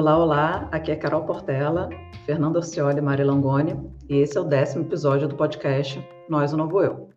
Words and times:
Olá, 0.00 0.16
olá, 0.16 0.68
aqui 0.72 0.90
é 0.90 0.96
Carol 0.96 1.26
Portela, 1.26 1.90
Fernanda 2.24 2.58
Orcioli 2.58 2.96
e 2.96 3.02
Mari 3.02 3.22
Langoni, 3.22 3.78
e 4.08 4.16
esse 4.16 4.38
é 4.38 4.40
o 4.40 4.44
décimo 4.44 4.82
episódio 4.82 5.28
do 5.28 5.36
podcast 5.36 6.02
Nós, 6.26 6.54
o 6.54 6.56
Novo 6.56 6.82
Eu. 6.82 7.10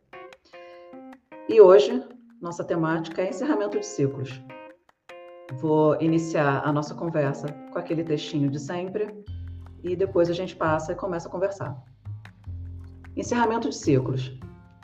E 1.48 1.61
hoje, 1.61 2.04
nossa 2.41 2.61
temática 2.61 3.21
é 3.21 3.30
encerramento 3.30 3.80
de 3.80 3.85
ciclos. 3.85 4.43
Vou 5.61 5.95
iniciar 6.02 6.61
a 6.66 6.73
nossa 6.73 6.93
conversa 6.93 7.48
com 7.71 7.80
aquele 7.80 8.04
textinho 8.04 8.52
de 8.52 8.59
sempre 8.59 9.15
e 9.81 9.95
depois 9.95 10.29
a 10.29 10.34
gente 10.34 10.54
passa 10.54 10.91
e 10.91 10.95
começa 10.95 11.29
a 11.29 11.31
conversar. 11.31 11.81
Encerramento 13.15 13.70
de 13.70 13.76
ciclos. 13.76 14.38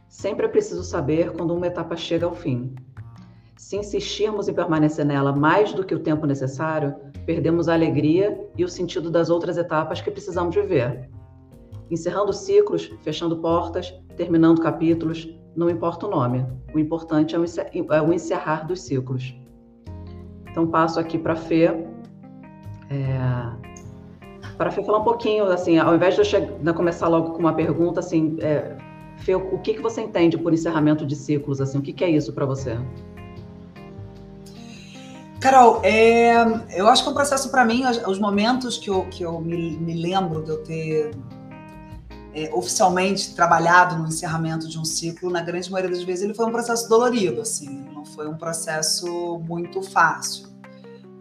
Sempre 0.08 0.46
é 0.46 0.50
preciso 0.50 0.86
saber 0.86 1.34
quando 1.34 1.54
uma 1.54 1.68
etapa 1.68 1.98
chega 1.98 2.26
ao 2.26 2.34
fim. 2.34 2.74
Se 3.60 3.76
insistirmos 3.76 4.48
em 4.48 4.54
permanecer 4.54 5.06
nela 5.06 5.36
mais 5.36 5.74
do 5.74 5.86
que 5.86 5.94
o 5.94 6.00
tempo 6.00 6.26
necessário, 6.26 6.96
perdemos 7.26 7.68
a 7.68 7.74
alegria 7.74 8.40
e 8.58 8.64
o 8.64 8.70
sentido 8.70 9.12
das 9.12 9.30
outras 9.30 9.58
etapas 9.58 10.00
que 10.00 10.10
precisamos 10.10 10.56
viver. 10.56 11.10
Encerrando 11.92 12.32
ciclos, 12.32 12.90
fechando 13.02 13.36
portas, 13.40 13.94
terminando 14.16 14.62
capítulos, 14.62 15.28
não 15.58 15.70
importa 15.70 16.08
o 16.08 16.10
nome. 16.10 16.48
O 16.74 16.80
importante 16.80 17.36
é 17.36 17.38
o 17.38 17.44
é 17.44 18.16
encerrar 18.16 18.66
dos 18.66 18.80
ciclos. 18.80 19.36
Então 20.50 20.66
passo 20.66 20.98
aqui 20.98 21.20
para 21.20 21.34
a 21.34 21.36
Fê. 21.36 21.66
É, 22.90 23.20
para 24.58 24.72
falar 24.72 25.00
um 25.00 25.04
pouquinho, 25.04 25.44
assim, 25.44 25.78
ao 25.78 25.94
invés 25.94 26.16
de 26.16 26.22
eu 26.22 26.26
chegar, 26.26 26.74
começar 26.74 27.10
logo 27.10 27.34
com 27.34 27.40
uma 27.40 27.54
pergunta, 27.54 28.00
assim, 28.00 28.38
é, 28.40 28.78
Fê, 29.18 29.36
o 29.36 29.60
que, 29.60 29.74
que 29.74 29.82
você 29.82 30.00
entende 30.00 30.38
por 30.38 30.54
encerramento 30.54 31.06
de 31.06 31.14
ciclos, 31.14 31.60
assim, 31.60 31.78
o 31.78 31.82
que, 31.82 31.92
que 31.92 32.06
é 32.06 32.10
isso 32.10 32.32
para 32.32 32.46
você? 32.46 32.78
Carol, 35.40 35.80
é, 35.84 36.44
eu 36.76 36.88
acho 36.90 37.02
que 37.02 37.08
é 37.08 37.12
um 37.12 37.16
processo 37.16 37.50
para 37.50 37.64
mim, 37.64 37.84
os 37.86 38.20
momentos 38.20 38.78
que 38.78 38.90
eu, 38.90 39.06
que 39.06 39.24
eu 39.24 39.40
me, 39.40 39.78
me 39.78 39.94
lembro 39.94 40.44
de 40.44 40.50
eu 40.50 40.64
ter 40.64 41.12
é, 42.34 42.54
oficialmente 42.54 43.34
trabalhado 43.34 43.98
no 43.98 44.08
encerramento 44.08 44.68
de 44.68 44.78
um 44.78 44.84
ciclo, 44.84 45.30
na 45.30 45.42
grande 45.42 45.72
maioria 45.72 45.96
das 45.96 46.04
vezes 46.04 46.24
ele 46.24 46.34
foi 46.34 46.46
um 46.46 46.52
processo 46.52 46.90
dolorido, 46.90 47.42
assim, 47.42 47.70
não 47.94 48.06
foi 48.06 48.28
um 48.28 48.36
processo 48.36 49.40
muito 49.48 49.82
fácil. 49.82 50.50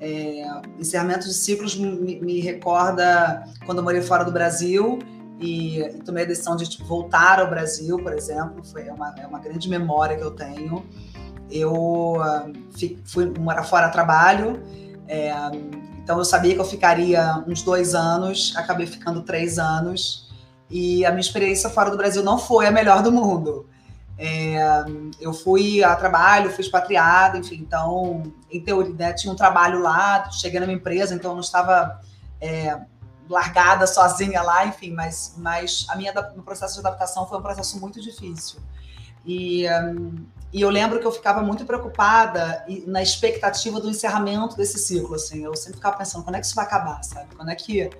É, 0.01 0.45
encerramento 0.79 1.27
de 1.27 1.35
ciclos 1.35 1.77
me, 1.77 2.21
me, 2.21 2.41
recorda 2.41 3.45
quando 3.67 3.79
eu 3.79 3.85
morei 3.85 4.01
fora 4.01 4.25
do 4.25 4.31
Brasil 4.31 5.01
e, 5.41 5.81
e 5.81 6.03
tomei 6.05 6.23
a 6.23 6.27
decisão 6.27 6.55
de 6.55 6.69
tipo, 6.69 6.85
voltar 6.85 7.41
ao 7.41 7.51
Brasil, 7.51 7.99
por 7.99 8.13
exemplo. 8.13 8.65
Foi 8.65 8.83
é 8.87 8.93
uma, 8.93 9.15
é 9.19 9.27
uma 9.27 9.41
grande 9.41 9.69
memória 9.69 10.17
que 10.17 10.23
eu 10.23 10.31
tenho. 10.31 10.85
Eu 11.51 11.73
uh, 11.73 12.53
fui 13.05 13.33
morar 13.39 13.65
fora 13.65 13.87
a 13.87 13.91
trabalho, 13.91 14.63
é, 15.07 15.33
então 16.03 16.19
eu 16.19 16.25
sabia 16.25 16.55
que 16.55 16.61
eu 16.61 16.65
ficaria 16.65 17.43
uns 17.47 17.63
dois 17.63 17.95
anos, 17.95 18.55
acabei 18.57 18.87
ficando 18.87 19.23
três 19.23 19.59
anos. 19.59 20.29
E 20.71 21.05
a 21.05 21.11
minha 21.11 21.21
experiência 21.21 21.71
fora 21.71 21.91
do 21.91 21.97
Brasil 21.97 22.23
não 22.23 22.39
foi 22.39 22.67
a 22.67 22.71
melhor 22.71 23.03
do 23.03 23.11
mundo. 23.11 23.67
É, 24.19 24.57
eu 25.21 25.33
fui 25.33 25.83
a 25.83 25.95
trabalho, 25.95 26.51
fui 26.51 26.65
expatriada, 26.65 27.39
enfim, 27.39 27.55
então, 27.57 28.25
em 28.51 28.61
teoria, 28.61 28.93
né, 28.93 29.13
tinha 29.13 29.33
um 29.33 29.37
trabalho 29.37 29.81
lá, 29.81 30.29
cheguei 30.31 30.59
na 30.59 30.67
minha 30.67 30.77
empresa, 30.77 31.15
então 31.15 31.31
eu 31.31 31.35
não 31.37 31.41
estava 31.41 32.01
é, 32.41 32.81
largada 33.29 33.87
sozinha 33.87 34.43
lá, 34.43 34.67
enfim, 34.67 34.93
mas, 34.93 35.35
mas 35.39 35.87
a 35.89 35.95
minha 35.95 36.13
meu 36.13 36.43
processo 36.43 36.75
de 36.75 36.81
adaptação 36.81 37.27
foi 37.29 37.39
um 37.39 37.43
processo 37.43 37.79
muito 37.81 38.01
difícil. 38.01 38.59
E, 39.25 39.67
um, 39.71 40.27
e 40.53 40.63
eu 40.63 40.71
lembro 40.71 40.99
que 40.99 41.07
eu 41.07 41.13
ficava 41.13 41.43
muito 41.43 41.65
preocupada 41.65 42.65
na 42.87 43.03
expectativa 43.03 43.81
do 43.81 43.91
encerramento 43.91 44.57
desse 44.57 44.79
ciclo, 44.79 45.15
assim, 45.15 45.45
eu 45.45 45.55
sempre 45.55 45.77
ficava 45.77 45.97
pensando, 45.97 46.25
quando 46.25 46.37
é 46.37 46.41
que 46.41 46.47
isso 46.47 46.55
vai 46.55 46.65
acabar, 46.65 47.03
sabe? 47.03 47.35
Quando 47.37 47.51
é 47.51 47.55
que 47.55 47.91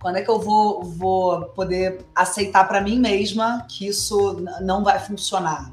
quando 0.00 0.16
é 0.16 0.22
que 0.22 0.30
eu 0.30 0.38
vou, 0.38 0.84
vou 0.84 1.46
poder 1.46 2.06
aceitar 2.14 2.68
para 2.68 2.80
mim 2.80 3.00
mesma 3.00 3.66
que 3.68 3.88
isso 3.88 4.36
não 4.60 4.84
vai 4.84 5.00
funcionar? 5.00 5.72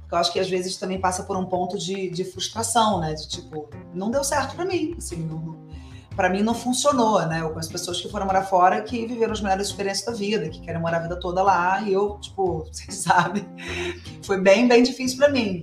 Porque 0.00 0.14
eu 0.14 0.18
acho 0.18 0.32
que 0.32 0.40
às 0.40 0.48
vezes 0.48 0.76
também 0.76 0.98
passa 0.98 1.24
por 1.24 1.36
um 1.36 1.44
ponto 1.44 1.76
de, 1.76 2.08
de 2.08 2.24
frustração, 2.24 3.00
né? 3.00 3.12
De 3.12 3.28
tipo, 3.28 3.68
não 3.92 4.10
deu 4.10 4.24
certo 4.24 4.54
para 4.54 4.64
mim, 4.64 4.94
assim, 4.96 5.16
para 6.16 6.30
mim 6.30 6.42
não 6.42 6.54
funcionou, 6.54 7.24
né? 7.26 7.42
Eu 7.42 7.50
conheço 7.50 7.70
pessoas 7.70 8.00
que 8.00 8.10
foram 8.10 8.24
morar 8.24 8.42
fora 8.42 8.80
que 8.80 9.06
viveram 9.06 9.32
as 9.32 9.40
melhores 9.42 9.68
experiências 9.68 10.06
da 10.06 10.12
vida, 10.12 10.48
que 10.48 10.60
querem 10.60 10.80
morar 10.80 10.96
a 10.96 11.00
vida 11.00 11.20
toda 11.20 11.42
lá, 11.42 11.82
e 11.82 11.92
eu, 11.92 12.18
tipo, 12.18 12.64
vocês 12.72 12.96
sabem, 12.96 13.46
foi 14.22 14.40
bem, 14.40 14.66
bem 14.66 14.82
difícil 14.82 15.18
para 15.18 15.28
mim. 15.28 15.62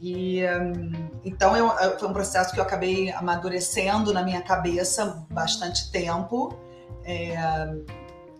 E 0.00 0.44
um, 0.44 0.92
então 1.24 1.56
eu, 1.56 1.70
foi 1.98 2.08
um 2.08 2.12
processo 2.12 2.52
que 2.52 2.60
eu 2.60 2.64
acabei 2.64 3.10
amadurecendo 3.12 4.12
na 4.12 4.22
minha 4.22 4.42
cabeça 4.42 5.24
bastante 5.30 5.90
tempo 5.90 6.54
é, 7.02 7.34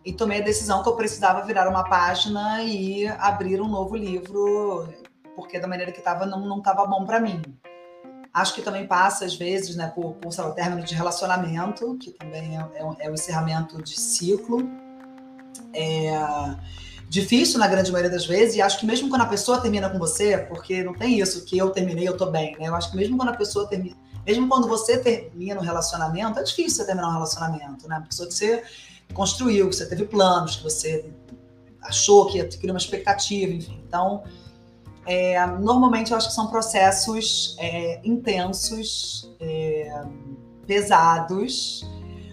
e 0.04 0.12
tomei 0.12 0.40
a 0.40 0.44
decisão 0.44 0.82
que 0.82 0.88
eu 0.88 0.96
precisava 0.96 1.46
virar 1.46 1.68
uma 1.68 1.84
página 1.84 2.62
e 2.62 3.06
abrir 3.06 3.60
um 3.60 3.68
novo 3.68 3.96
livro, 3.96 4.88
porque 5.34 5.58
da 5.58 5.66
maneira 5.66 5.92
que 5.92 5.98
estava 5.98 6.26
não 6.26 6.58
estava 6.58 6.86
bom 6.86 7.04
para 7.06 7.20
mim. 7.20 7.40
Acho 8.36 8.54
que 8.54 8.60
também 8.60 8.86
passa, 8.86 9.24
às 9.24 9.34
vezes, 9.34 9.76
né, 9.76 9.90
por, 9.94 10.12
por 10.16 10.30
lá, 10.36 10.50
término 10.50 10.84
de 10.84 10.94
relacionamento, 10.94 11.96
que 11.96 12.10
também 12.10 12.58
é, 12.58 12.68
é, 12.74 13.06
é 13.06 13.10
encerramento 13.10 13.82
de 13.82 13.98
ciclo. 13.98 14.68
É 15.72 16.12
difícil 17.08 17.58
na 17.58 17.66
grande 17.66 17.90
maioria 17.90 18.10
das 18.10 18.26
vezes, 18.26 18.56
e 18.56 18.60
acho 18.60 18.78
que 18.78 18.84
mesmo 18.84 19.08
quando 19.08 19.22
a 19.22 19.26
pessoa 19.26 19.58
termina 19.58 19.88
com 19.88 19.98
você, 19.98 20.36
porque 20.36 20.82
não 20.82 20.92
tem 20.92 21.18
isso 21.18 21.46
que 21.46 21.56
eu 21.56 21.70
terminei, 21.70 22.06
eu 22.06 22.14
tô 22.14 22.26
bem, 22.26 22.54
né? 22.58 22.68
Eu 22.68 22.74
acho 22.74 22.90
que 22.90 22.96
mesmo 22.98 23.16
quando 23.16 23.30
a 23.30 23.36
pessoa 23.36 23.66
termina 23.66 23.96
mesmo 24.26 24.48
quando 24.48 24.68
você 24.68 24.98
termina 24.98 25.58
um 25.58 25.64
relacionamento, 25.64 26.38
é 26.38 26.42
difícil 26.42 26.78
você 26.78 26.84
terminar 26.84 27.08
um 27.08 27.12
relacionamento, 27.12 27.88
né? 27.88 27.96
Uma 27.96 28.06
pessoa 28.06 28.28
que 28.28 28.34
você 28.34 28.62
construiu, 29.14 29.70
que 29.70 29.76
você 29.76 29.86
teve 29.86 30.04
planos, 30.04 30.56
que 30.56 30.64
você 30.64 31.08
achou 31.80 32.26
que 32.26 32.44
cria 32.58 32.72
uma 32.72 32.78
expectativa, 32.78 33.52
enfim. 33.52 33.80
Então, 33.86 34.24
é, 35.06 35.46
normalmente 35.46 36.10
eu 36.10 36.16
acho 36.16 36.28
que 36.28 36.34
são 36.34 36.48
processos 36.48 37.56
é, 37.60 38.00
intensos, 38.04 39.34
é, 39.40 40.02
pesados, 40.66 41.88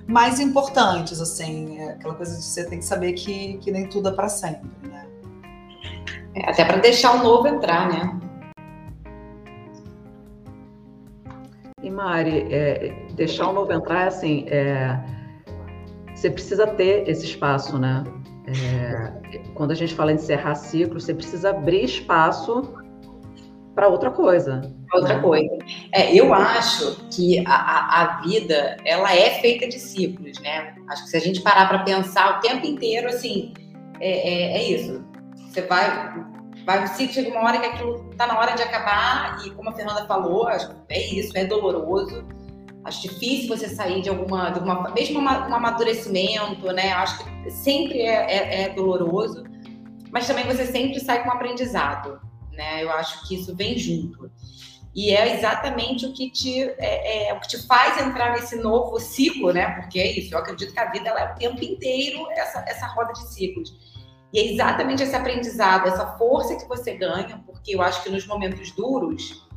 mas 0.07 0.39
importantes, 0.39 1.22
assim, 1.22 1.79
é 1.79 1.91
aquela 1.91 2.16
coisa 2.16 2.35
de 2.35 2.44
você 2.44 2.66
tem 2.66 2.79
que 2.79 2.85
saber 2.85 3.13
que, 3.13 3.57
que 3.59 3.72
nem 3.72 3.88
tudo 3.88 4.09
é 4.09 4.11
para 4.11 4.28
sempre, 4.28 4.69
né? 4.84 5.07
É, 6.35 6.50
até 6.50 6.66
para 6.66 6.78
deixar 6.78 7.13
o 7.16 7.23
novo 7.23 7.47
entrar, 7.47 7.88
né? 7.88 8.19
E 11.81 11.90
Mari, 11.90 12.47
é, 12.53 13.07
deixar 13.13 13.50
o 13.50 13.53
novo 13.53 13.72
entrar, 13.72 14.07
assim, 14.07 14.45
é, 14.47 15.00
você 16.13 16.29
precisa 16.29 16.66
ter 16.67 17.07
esse 17.07 17.25
espaço, 17.25 17.78
né? 17.78 18.03
É, 18.47 19.39
quando 19.53 19.71
a 19.71 19.75
gente 19.75 19.93
fala 19.93 20.11
em 20.11 20.15
encerrar 20.15 20.55
ciclo, 20.55 20.99
você 20.99 21.13
precisa 21.13 21.51
abrir 21.51 21.83
espaço 21.85 22.73
para 23.73 23.87
outra 23.87 24.11
coisa. 24.11 24.61
Outra 24.93 25.15
né? 25.15 25.21
coisa. 25.21 25.57
É, 25.91 26.13
eu 26.13 26.33
acho 26.33 27.07
que 27.09 27.43
a, 27.47 28.01
a, 28.01 28.21
vida 28.21 28.77
ela 28.85 29.15
é 29.15 29.31
feita 29.41 29.67
de 29.67 29.79
ciclos, 29.79 30.39
né? 30.39 30.75
Acho 30.89 31.03
que 31.03 31.09
se 31.09 31.17
a 31.17 31.21
gente 31.21 31.41
parar 31.41 31.67
para 31.67 31.79
pensar 31.79 32.37
o 32.37 32.41
tempo 32.41 32.65
inteiro, 32.65 33.07
assim, 33.07 33.53
é, 33.99 34.09
é, 34.09 34.57
é 34.57 34.63
isso. 34.63 35.03
Você 35.47 35.61
vai 35.61 36.33
vai 36.65 36.87
se 36.87 37.07
chega 37.09 37.29
uma 37.29 37.43
hora 37.43 37.59
que 37.59 37.65
aquilo 37.65 38.09
está 38.11 38.25
na 38.25 38.39
hora 38.39 38.53
de 38.53 38.61
acabar 38.61 39.37
e 39.45 39.49
como 39.51 39.69
a 39.69 39.73
Fernanda 39.73 40.05
falou, 40.05 40.49
é 40.49 41.13
isso, 41.13 41.37
é 41.37 41.45
doloroso. 41.45 42.25
Acho 42.83 43.01
difícil 43.03 43.47
você 43.47 43.69
sair 43.69 44.01
de 44.01 44.09
alguma, 44.09 44.49
de 44.49 44.59
uma, 44.59 44.89
mesmo 44.91 45.19
um 45.19 45.27
amadurecimento, 45.27 46.71
né? 46.73 46.91
Acho 46.94 47.23
que 47.23 47.51
sempre 47.51 48.01
é, 48.01 48.31
é, 48.31 48.61
é, 48.63 48.69
doloroso, 48.69 49.44
mas 50.11 50.28
também 50.28 50.46
você 50.46 50.66
sempre 50.66 50.99
sai 50.99 51.23
com 51.23 51.29
um 51.29 51.34
aprendizado, 51.34 52.19
né? 52.52 52.84
Eu 52.84 52.91
acho 52.91 53.28
que 53.28 53.35
isso 53.35 53.55
vem 53.55 53.78
junto. 53.78 54.29
E 54.96 55.09
é 55.09 55.37
exatamente 55.37 56.05
o 56.05 56.13
que 56.13 56.29
te, 56.29 56.61
é, 56.61 57.29
é, 57.29 57.34
o 57.34 57.40
que 57.40 57.47
te 57.47 57.66
faz 57.66 57.99
entrar 57.99 58.34
nesse 58.34 58.58
novo 58.58 58.99
ciclo, 58.99 59.52
né? 59.52 59.72
Porque 59.72 59.99
é 59.99 60.11
isso, 60.19 60.34
eu 60.34 60.37
acredito 60.37 60.73
que 60.73 60.79
a 60.79 60.91
vida 60.91 61.09
ela 61.09 61.22
é 61.22 61.31
o 61.31 61.35
tempo 61.35 61.63
inteiro 61.63 62.28
essa, 62.31 62.63
essa 62.67 62.85
roda 62.87 63.13
de 63.13 63.28
ciclos. 63.34 63.73
E 64.31 64.40
é 64.40 64.52
exatamente 64.52 65.02
esse 65.02 65.16
aprendizado, 65.16 65.87
essa 65.87 66.17
força 66.17 66.55
que 66.55 66.67
você 66.67 66.96
ganha, 66.96 67.41
porque 67.46 67.75
eu 67.75 67.81
acho 67.81 68.03
que 68.03 68.09
nos 68.09 68.28
momentos 68.28 68.72
duros, 68.72 69.47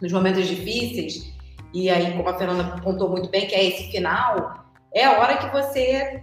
nos 0.00 0.12
momentos 0.12 0.46
difíceis, 0.48 1.32
e 1.72 1.88
aí, 1.90 2.12
como 2.16 2.28
a 2.28 2.38
Fernanda 2.38 2.80
contou 2.82 3.08
muito 3.08 3.28
bem, 3.28 3.46
que 3.46 3.54
é 3.54 3.64
esse 3.64 3.90
final, 3.90 4.64
é 4.94 5.04
a 5.04 5.18
hora 5.18 5.36
que 5.38 5.48
você 5.50 6.22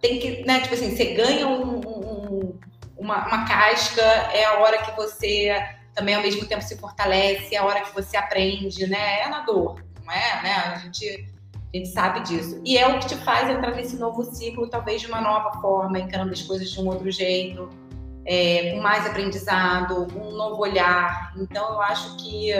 tem 0.00 0.18
que, 0.18 0.44
né, 0.44 0.60
tipo 0.60 0.74
assim, 0.74 0.96
você 0.96 1.12
ganha 1.14 1.46
um, 1.46 1.80
um, 1.80 2.58
uma, 2.96 3.26
uma 3.26 3.44
casca, 3.46 4.02
é 4.02 4.44
a 4.44 4.60
hora 4.60 4.78
que 4.78 4.96
você 4.96 5.54
também 5.94 6.14
ao 6.14 6.22
mesmo 6.22 6.46
tempo 6.46 6.62
se 6.62 6.76
fortalece, 6.78 7.54
é 7.54 7.58
a 7.58 7.64
hora 7.64 7.80
que 7.80 7.94
você 7.94 8.16
aprende, 8.16 8.86
né? 8.86 9.20
É 9.20 9.28
na 9.28 9.40
dor, 9.40 9.82
não 10.04 10.12
é? 10.12 10.42
Né? 10.42 10.54
A 10.54 10.78
gente 10.78 11.28
a 11.72 11.76
gente 11.76 11.88
sabe 11.90 12.20
disso. 12.20 12.60
E 12.64 12.76
é 12.76 12.88
o 12.88 12.98
que 12.98 13.06
te 13.06 13.16
faz 13.16 13.48
entrar 13.48 13.72
nesse 13.76 13.96
novo 13.96 14.24
ciclo, 14.24 14.68
talvez 14.68 15.02
de 15.02 15.06
uma 15.06 15.20
nova 15.20 15.60
forma, 15.60 16.00
encarando 16.00 16.32
as 16.32 16.42
coisas 16.42 16.68
de 16.68 16.80
um 16.80 16.88
outro 16.88 17.08
jeito, 17.12 17.68
é, 18.24 18.72
com 18.72 18.80
mais 18.80 19.06
aprendizado, 19.06 20.08
um 20.16 20.32
novo 20.32 20.60
olhar. 20.60 21.32
Então, 21.36 21.74
eu 21.74 21.80
acho 21.80 22.16
que 22.16 22.50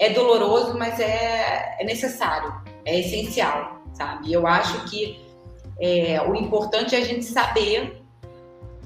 é 0.00 0.08
doloroso, 0.08 0.76
mas 0.78 0.98
é, 0.98 1.76
é 1.78 1.84
necessário, 1.84 2.52
é 2.86 2.98
essencial, 2.98 3.82
sabe? 3.92 4.32
Eu 4.32 4.46
acho 4.46 4.86
que 4.86 5.20
é, 5.78 6.20
o 6.22 6.34
importante 6.34 6.96
é 6.96 6.98
a 6.98 7.04
gente 7.04 7.26
saber 7.26 8.02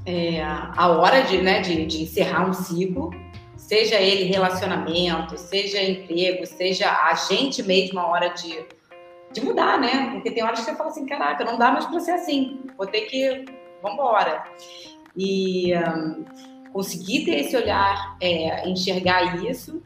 é, 0.05 0.43
a 0.43 0.89
hora 0.89 1.23
de, 1.23 1.41
né, 1.41 1.61
de, 1.61 1.87
de 1.87 2.03
encerrar 2.03 2.49
um 2.49 2.53
ciclo, 2.53 3.11
seja 3.57 3.95
ele 3.95 4.25
relacionamento, 4.25 5.39
seja 5.39 5.81
emprego, 5.81 6.45
seja 6.45 6.91
a 6.91 7.15
gente 7.15 7.63
mesmo 7.63 8.01
a 8.01 8.09
hora 8.09 8.29
de, 8.31 8.67
de 9.33 9.41
mudar, 9.41 9.79
né? 9.79 10.11
Porque 10.13 10.33
tem 10.33 10.43
horas 10.43 10.59
que 10.59 10.67
você 10.67 10.75
fala 10.75 10.91
assim, 10.91 11.07
caraca, 11.07 11.45
não 11.45 11.57
dá 11.57 11.71
mais 11.71 11.87
para 11.87 12.01
ser 12.01 12.11
assim, 12.11 12.61
vou 12.77 12.89
ter 12.89 13.03
que, 13.03 13.45
vambora. 13.81 14.43
E 15.17 15.73
um, 15.77 16.25
conseguir 16.73 17.25
ter 17.25 17.39
esse 17.39 17.57
olhar, 17.57 18.17
é, 18.21 18.69
enxergar 18.69 19.45
isso 19.45 19.81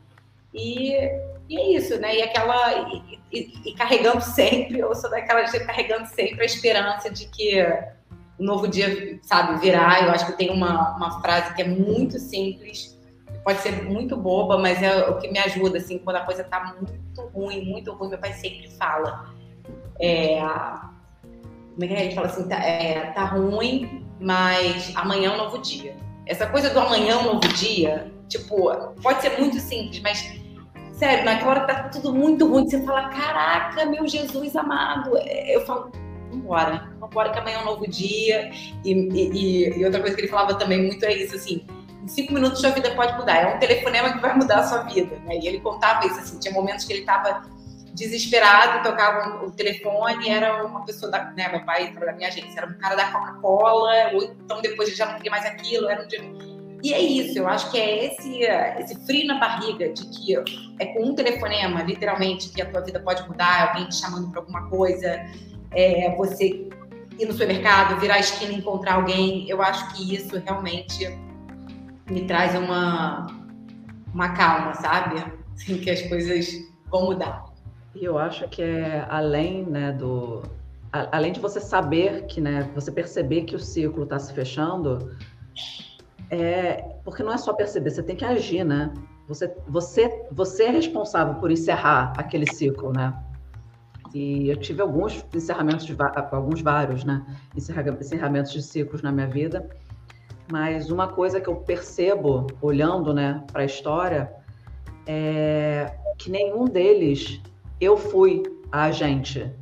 e, 0.52 0.92
e, 1.48 1.58
é 1.58 1.76
isso, 1.76 1.98
né? 2.00 2.16
E 2.16 2.22
aquela 2.22 2.90
e, 2.92 3.20
e, 3.32 3.70
e 3.70 3.74
carregando 3.74 4.20
sempre, 4.24 4.78
eu 4.78 4.94
sou 4.94 5.10
daquela 5.10 5.44
gente 5.46 5.64
carregando 5.64 6.06
sempre 6.06 6.42
a 6.42 6.46
esperança 6.46 7.10
de 7.10 7.26
que 7.28 7.62
um 8.38 8.44
novo 8.44 8.68
dia, 8.68 9.18
sabe, 9.22 9.60
virá. 9.60 10.02
Eu 10.02 10.10
acho 10.10 10.26
que 10.26 10.32
tem 10.32 10.50
uma, 10.50 10.96
uma 10.96 11.20
frase 11.20 11.54
que 11.54 11.62
é 11.62 11.68
muito 11.68 12.18
simples, 12.18 12.96
pode 13.42 13.60
ser 13.60 13.82
muito 13.82 14.16
boba, 14.16 14.58
mas 14.58 14.82
é 14.82 15.08
o 15.08 15.18
que 15.18 15.28
me 15.28 15.38
ajuda, 15.38 15.78
assim, 15.78 15.98
quando 15.98 16.16
a 16.16 16.24
coisa 16.24 16.44
tá 16.44 16.76
muito 16.78 17.22
ruim, 17.32 17.64
muito 17.64 17.92
ruim. 17.92 18.10
Meu 18.10 18.18
pai 18.18 18.32
sempre 18.34 18.70
fala. 18.70 19.34
É, 20.00 20.38
como 20.40 21.84
é 21.84 21.88
que? 21.88 21.94
Ele 21.94 22.14
fala 22.14 22.26
assim, 22.28 22.48
tá, 22.48 22.56
é, 22.56 23.10
tá 23.12 23.24
ruim, 23.24 24.06
mas 24.20 24.92
amanhã 24.94 25.30
é 25.30 25.34
um 25.34 25.38
novo 25.38 25.58
dia. 25.58 25.96
Essa 26.28 26.46
coisa 26.46 26.68
do 26.68 26.78
amanhã 26.78 27.14
é 27.14 27.16
um 27.16 27.24
novo 27.24 27.48
dia, 27.54 28.12
tipo, 28.28 28.70
pode 29.02 29.22
ser 29.22 29.38
muito 29.38 29.58
simples, 29.58 30.00
mas 30.02 30.38
sério, 30.92 31.24
naquela 31.24 31.52
hora 31.52 31.66
tá 31.66 31.88
tudo 31.88 32.14
muito 32.14 32.46
ruim, 32.46 32.68
você 32.68 32.82
fala, 32.84 33.08
caraca, 33.08 33.86
meu 33.86 34.06
Jesus 34.06 34.54
amado. 34.54 35.16
Eu 35.16 35.64
falo, 35.64 35.90
vambora, 36.30 36.92
vambora 37.00 37.30
que 37.30 37.38
amanhã 37.38 37.58
é 37.58 37.62
um 37.62 37.64
novo 37.64 37.88
dia. 37.88 38.50
E, 38.84 38.92
e, 38.92 39.78
e, 39.78 39.84
outra 39.86 40.00
coisa 40.00 40.14
que 40.14 40.20
ele 40.20 40.28
falava 40.28 40.54
também 40.58 40.82
muito 40.82 41.02
é 41.04 41.14
isso, 41.14 41.34
assim, 41.34 41.64
em 42.02 42.08
cinco 42.08 42.34
minutos 42.34 42.60
sua 42.60 42.70
vida 42.70 42.90
pode 42.90 43.16
mudar. 43.16 43.36
É 43.36 43.54
um 43.54 43.58
telefonema 43.58 44.12
que 44.12 44.18
vai 44.18 44.36
mudar 44.36 44.58
a 44.58 44.62
sua 44.64 44.82
vida, 44.82 45.16
né? 45.24 45.38
E 45.38 45.48
ele 45.48 45.60
contava 45.60 46.06
isso, 46.06 46.18
assim, 46.18 46.38
tinha 46.38 46.52
momentos 46.52 46.84
que 46.84 46.92
ele 46.92 47.00
estava 47.00 47.42
desesperado, 47.98 48.82
tocava 48.88 49.44
o 49.44 49.50
telefone, 49.50 50.28
era 50.28 50.64
uma 50.64 50.84
pessoa 50.84 51.10
da, 51.10 51.24
né, 51.32 51.48
meu 51.48 51.64
pai 51.64 51.92
da 51.92 52.12
minha 52.12 52.28
agência, 52.28 52.60
era 52.60 52.66
um 52.66 52.78
cara 52.78 52.94
da 52.94 53.10
Coca-Cola, 53.10 54.12
ou 54.14 54.22
então 54.22 54.62
depois 54.62 54.96
já 54.96 55.06
não 55.06 55.16
queria 55.16 55.30
mais 55.30 55.44
aquilo, 55.44 55.88
era 55.88 56.04
um 56.04 56.06
dia... 56.06 56.20
E 56.80 56.94
é 56.94 57.00
isso, 57.00 57.36
eu 57.36 57.48
acho 57.48 57.72
que 57.72 57.76
é 57.76 58.06
esse, 58.06 58.42
esse 58.78 59.04
frio 59.04 59.26
na 59.26 59.40
barriga 59.40 59.92
de 59.92 60.06
que 60.10 60.36
é 60.78 60.86
com 60.86 61.06
um 61.06 61.14
telefonema, 61.14 61.82
literalmente, 61.82 62.50
que 62.50 62.62
a 62.62 62.70
tua 62.70 62.82
vida 62.82 63.00
pode 63.00 63.26
mudar, 63.28 63.70
alguém 63.70 63.88
te 63.88 63.96
chamando 63.96 64.30
para 64.30 64.40
alguma 64.40 64.68
coisa, 64.70 65.26
é, 65.72 66.14
você 66.16 66.68
ir 67.18 67.26
no 67.26 67.32
supermercado, 67.32 67.98
virar 67.98 68.14
a 68.14 68.20
esquina 68.20 68.52
e 68.52 68.58
encontrar 68.58 68.94
alguém. 68.94 69.48
Eu 69.50 69.60
acho 69.60 69.92
que 69.92 70.14
isso 70.14 70.38
realmente 70.38 71.04
me 72.08 72.24
traz 72.26 72.54
uma, 72.54 73.26
uma 74.14 74.28
calma, 74.34 74.72
sabe? 74.74 75.16
Assim, 75.54 75.78
que 75.78 75.90
as 75.90 76.02
coisas 76.02 76.46
vão 76.88 77.06
mudar. 77.06 77.47
E 78.00 78.04
eu 78.04 78.16
acho 78.16 78.46
que 78.48 78.62
é 78.62 79.04
além 79.08 79.64
né, 79.64 79.90
do. 79.92 80.42
além 80.92 81.32
de 81.32 81.40
você 81.40 81.60
saber 81.60 82.26
que, 82.26 82.40
né, 82.40 82.70
você 82.74 82.92
perceber 82.92 83.42
que 83.42 83.56
o 83.56 83.58
ciclo 83.58 84.04
está 84.04 84.18
se 84.20 84.32
fechando, 84.32 85.16
é, 86.30 86.96
porque 87.04 87.24
não 87.24 87.32
é 87.32 87.36
só 87.36 87.52
perceber, 87.52 87.90
você 87.90 88.02
tem 88.02 88.14
que 88.14 88.24
agir, 88.24 88.64
né? 88.64 88.92
Você, 89.26 89.52
você, 89.66 90.26
você 90.30 90.64
é 90.64 90.70
responsável 90.70 91.34
por 91.34 91.50
encerrar 91.50 92.12
aquele 92.16 92.46
ciclo, 92.52 92.92
né? 92.92 93.12
E 94.14 94.48
eu 94.48 94.56
tive 94.56 94.80
alguns 94.80 95.24
encerramentos, 95.34 95.84
de, 95.84 95.96
alguns 96.30 96.62
vários, 96.62 97.04
né? 97.04 97.26
Encerramentos 97.56 98.52
de 98.52 98.62
ciclos 98.62 99.02
na 99.02 99.10
minha 99.10 99.26
vida. 99.26 99.68
Mas 100.50 100.90
uma 100.90 101.08
coisa 101.08 101.40
que 101.40 101.48
eu 101.48 101.56
percebo, 101.56 102.46
olhando 102.62 103.12
né, 103.12 103.44
para 103.52 103.62
a 103.62 103.66
história, 103.66 104.32
é 105.06 105.94
que 106.16 106.30
nenhum 106.30 106.64
deles 106.64 107.42
eu 107.80 107.96
fui 107.96 108.42
a 108.70 108.84
agente. 108.84 109.52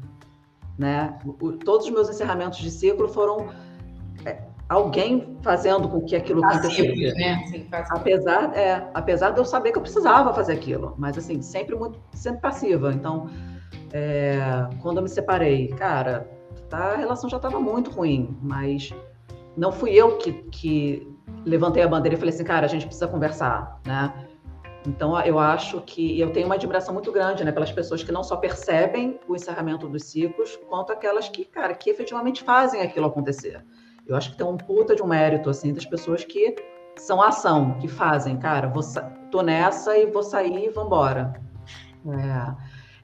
Né? 0.78 1.18
O, 1.24 1.52
todos 1.52 1.86
os 1.86 1.92
meus 1.92 2.08
encerramentos 2.08 2.58
de 2.58 2.70
ciclo 2.70 3.08
foram 3.08 3.48
é, 4.24 4.42
alguém 4.68 5.36
fazendo 5.42 5.88
com 5.88 6.02
que 6.02 6.14
aquilo 6.14 6.44
acontecesse. 6.44 7.14
Né? 7.14 7.44
Sim, 7.46 7.66
apesar, 7.70 8.54
é, 8.56 8.88
apesar 8.92 9.30
de 9.30 9.38
eu 9.38 9.44
saber 9.44 9.72
que 9.72 9.78
eu 9.78 9.82
precisava 9.82 10.34
fazer 10.34 10.52
aquilo, 10.52 10.94
mas 10.98 11.16
assim, 11.16 11.40
sempre 11.40 11.74
muito 11.74 11.98
sempre 12.12 12.40
passiva. 12.40 12.92
Então, 12.92 13.30
é, 13.92 14.38
quando 14.82 14.98
eu 14.98 15.02
me 15.02 15.08
separei, 15.08 15.68
cara, 15.68 16.28
tá, 16.68 16.92
a 16.92 16.96
relação 16.96 17.30
já 17.30 17.36
estava 17.36 17.58
muito 17.58 17.90
ruim, 17.90 18.36
mas 18.42 18.92
não 19.56 19.72
fui 19.72 19.92
eu 19.92 20.18
que, 20.18 20.32
que 20.32 21.16
levantei 21.44 21.82
a 21.82 21.88
bandeira 21.88 22.16
e 22.16 22.18
falei 22.18 22.34
assim, 22.34 22.44
cara, 22.44 22.66
a 22.66 22.68
gente 22.68 22.84
precisa 22.84 23.08
conversar, 23.08 23.80
né? 23.86 24.12
Então, 24.86 25.18
eu 25.22 25.38
acho 25.38 25.80
que 25.80 26.18
eu 26.20 26.30
tenho 26.30 26.46
uma 26.46 26.54
admiração 26.54 26.94
muito 26.94 27.10
grande, 27.10 27.44
né, 27.44 27.50
pelas 27.50 27.72
pessoas 27.72 28.04
que 28.04 28.12
não 28.12 28.22
só 28.22 28.36
percebem 28.36 29.18
o 29.26 29.34
encerramento 29.34 29.88
dos 29.88 30.04
ciclos, 30.04 30.56
quanto 30.68 30.92
aquelas 30.92 31.28
que, 31.28 31.44
cara, 31.44 31.74
que 31.74 31.90
efetivamente 31.90 32.44
fazem 32.44 32.80
aquilo 32.80 33.06
acontecer. 33.06 33.64
Eu 34.06 34.14
acho 34.14 34.30
que 34.30 34.36
tem 34.36 34.46
um 34.46 34.56
puta 34.56 34.94
de 34.94 35.02
um 35.02 35.06
mérito, 35.06 35.50
assim, 35.50 35.72
das 35.72 35.84
pessoas 35.84 36.24
que 36.24 36.54
são 36.96 37.20
ação, 37.20 37.76
que 37.78 37.88
fazem, 37.88 38.38
cara, 38.38 38.68
vou, 38.68 38.82
tô 39.30 39.42
nessa 39.42 39.98
e 39.98 40.06
vou 40.06 40.22
sair 40.22 40.66
e 40.66 40.70
vambora. 40.70 41.34
É, 42.08 42.54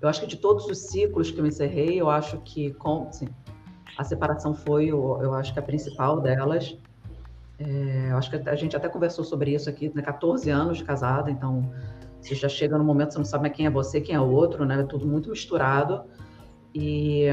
eu 0.01 0.09
acho 0.09 0.21
que 0.21 0.27
de 0.27 0.37
todos 0.37 0.67
os 0.67 0.79
ciclos 0.79 1.31
que 1.31 1.41
eu 1.41 1.47
encerrei, 1.47 2.01
eu 2.01 2.09
acho 2.09 2.39
que 2.43 2.73
com, 2.75 3.09
assim, 3.09 3.27
a 3.99 4.05
separação 4.05 4.55
foi, 4.55 4.87
eu, 4.87 5.19
eu 5.21 5.35
acho 5.35 5.53
que 5.53 5.59
a 5.59 5.63
principal 5.63 6.21
delas. 6.21 6.79
É, 7.65 8.13
acho 8.13 8.31
que 8.31 8.49
a 8.49 8.55
gente 8.55 8.77
até 8.77 8.89
conversou 8.89 9.25
sobre 9.25 9.53
isso 9.55 9.71
aqui, 9.71 9.91
né? 9.95 10.03
14 10.03 10.51
anos 10.51 10.79
de 10.79 10.85
casada, 10.85 11.31
então 11.31 11.71
você 12.21 12.35
já 12.35 12.49
chega 12.49 12.77
no 12.77 12.85
momento, 12.85 13.13
você 13.13 13.19
não 13.19 13.25
sabe 13.25 13.51
quem 13.51 13.67
é 13.67 13.71
você, 13.71 14.01
quem 14.01 14.15
é 14.15 14.21
o 14.21 14.29
outro, 14.29 14.65
né? 14.65 14.81
É 14.81 14.85
tudo 14.85 15.07
muito 15.07 15.31
misturado. 15.31 16.03
E 16.75 17.27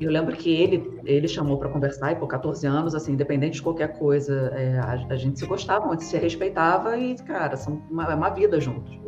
eu 0.00 0.10
lembro 0.10 0.34
que 0.34 0.50
ele, 0.50 1.00
ele 1.04 1.28
chamou 1.28 1.58
para 1.58 1.68
conversar, 1.68 2.12
e 2.12 2.16
por 2.16 2.26
14 2.26 2.66
anos, 2.66 2.94
assim, 2.94 3.12
independente 3.12 3.54
de 3.54 3.62
qualquer 3.62 3.98
coisa, 3.98 4.50
é, 4.54 4.78
a, 4.78 4.92
a, 5.10 5.16
gente 5.16 5.38
se 5.38 5.46
gostava, 5.46 5.86
a 5.86 5.90
gente 5.90 6.04
se 6.04 6.16
respeitava 6.16 6.96
e, 6.96 7.14
cara, 7.16 7.56
são 7.56 7.82
uma, 7.90 8.10
é 8.10 8.14
uma 8.14 8.30
vida 8.30 8.58
juntos. 8.60 8.98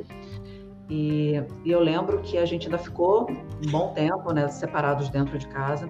E, 0.90 1.42
e, 1.64 1.70
eu 1.70 1.80
lembro 1.80 2.20
que 2.20 2.36
a 2.36 2.44
gente 2.44 2.66
ainda 2.66 2.76
ficou 2.76 3.26
um 3.30 3.70
bom 3.70 3.94
tempo, 3.94 4.32
né, 4.34 4.46
separados 4.48 5.08
dentro 5.08 5.38
de 5.38 5.46
casa. 5.48 5.88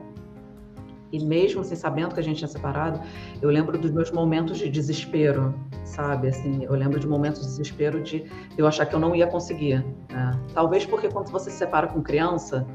E 1.13 1.23
mesmo 1.23 1.61
assim, 1.61 1.77
sabendo 1.77 2.15
que 2.15 2.21
a 2.21 2.23
gente 2.23 2.39
tinha 2.39 2.49
separado, 2.49 3.01
eu 3.43 3.51
lembro 3.51 3.77
dos 3.77 3.91
meus 3.91 4.11
momentos 4.11 4.57
de 4.59 4.71
desespero, 4.71 5.55
sabe? 5.85 6.29
Assim, 6.29 6.65
eu 6.65 6.75
lembro 6.75 6.99
de 6.99 7.07
momentos 7.07 7.43
de 7.43 7.47
desespero 7.49 8.03
de 8.03 8.25
eu 8.57 8.67
achar 8.67 8.87
que 8.87 8.95
eu 8.95 8.99
não 8.99 9.15
ia 9.15 9.27
conseguir. 9.27 9.85
Né? 10.11 10.41
Talvez 10.55 10.87
porque 10.87 11.09
quando 11.09 11.31
você 11.31 11.51
se 11.51 11.59
separa 11.59 11.87
com 11.87 12.03
criança. 12.03 12.67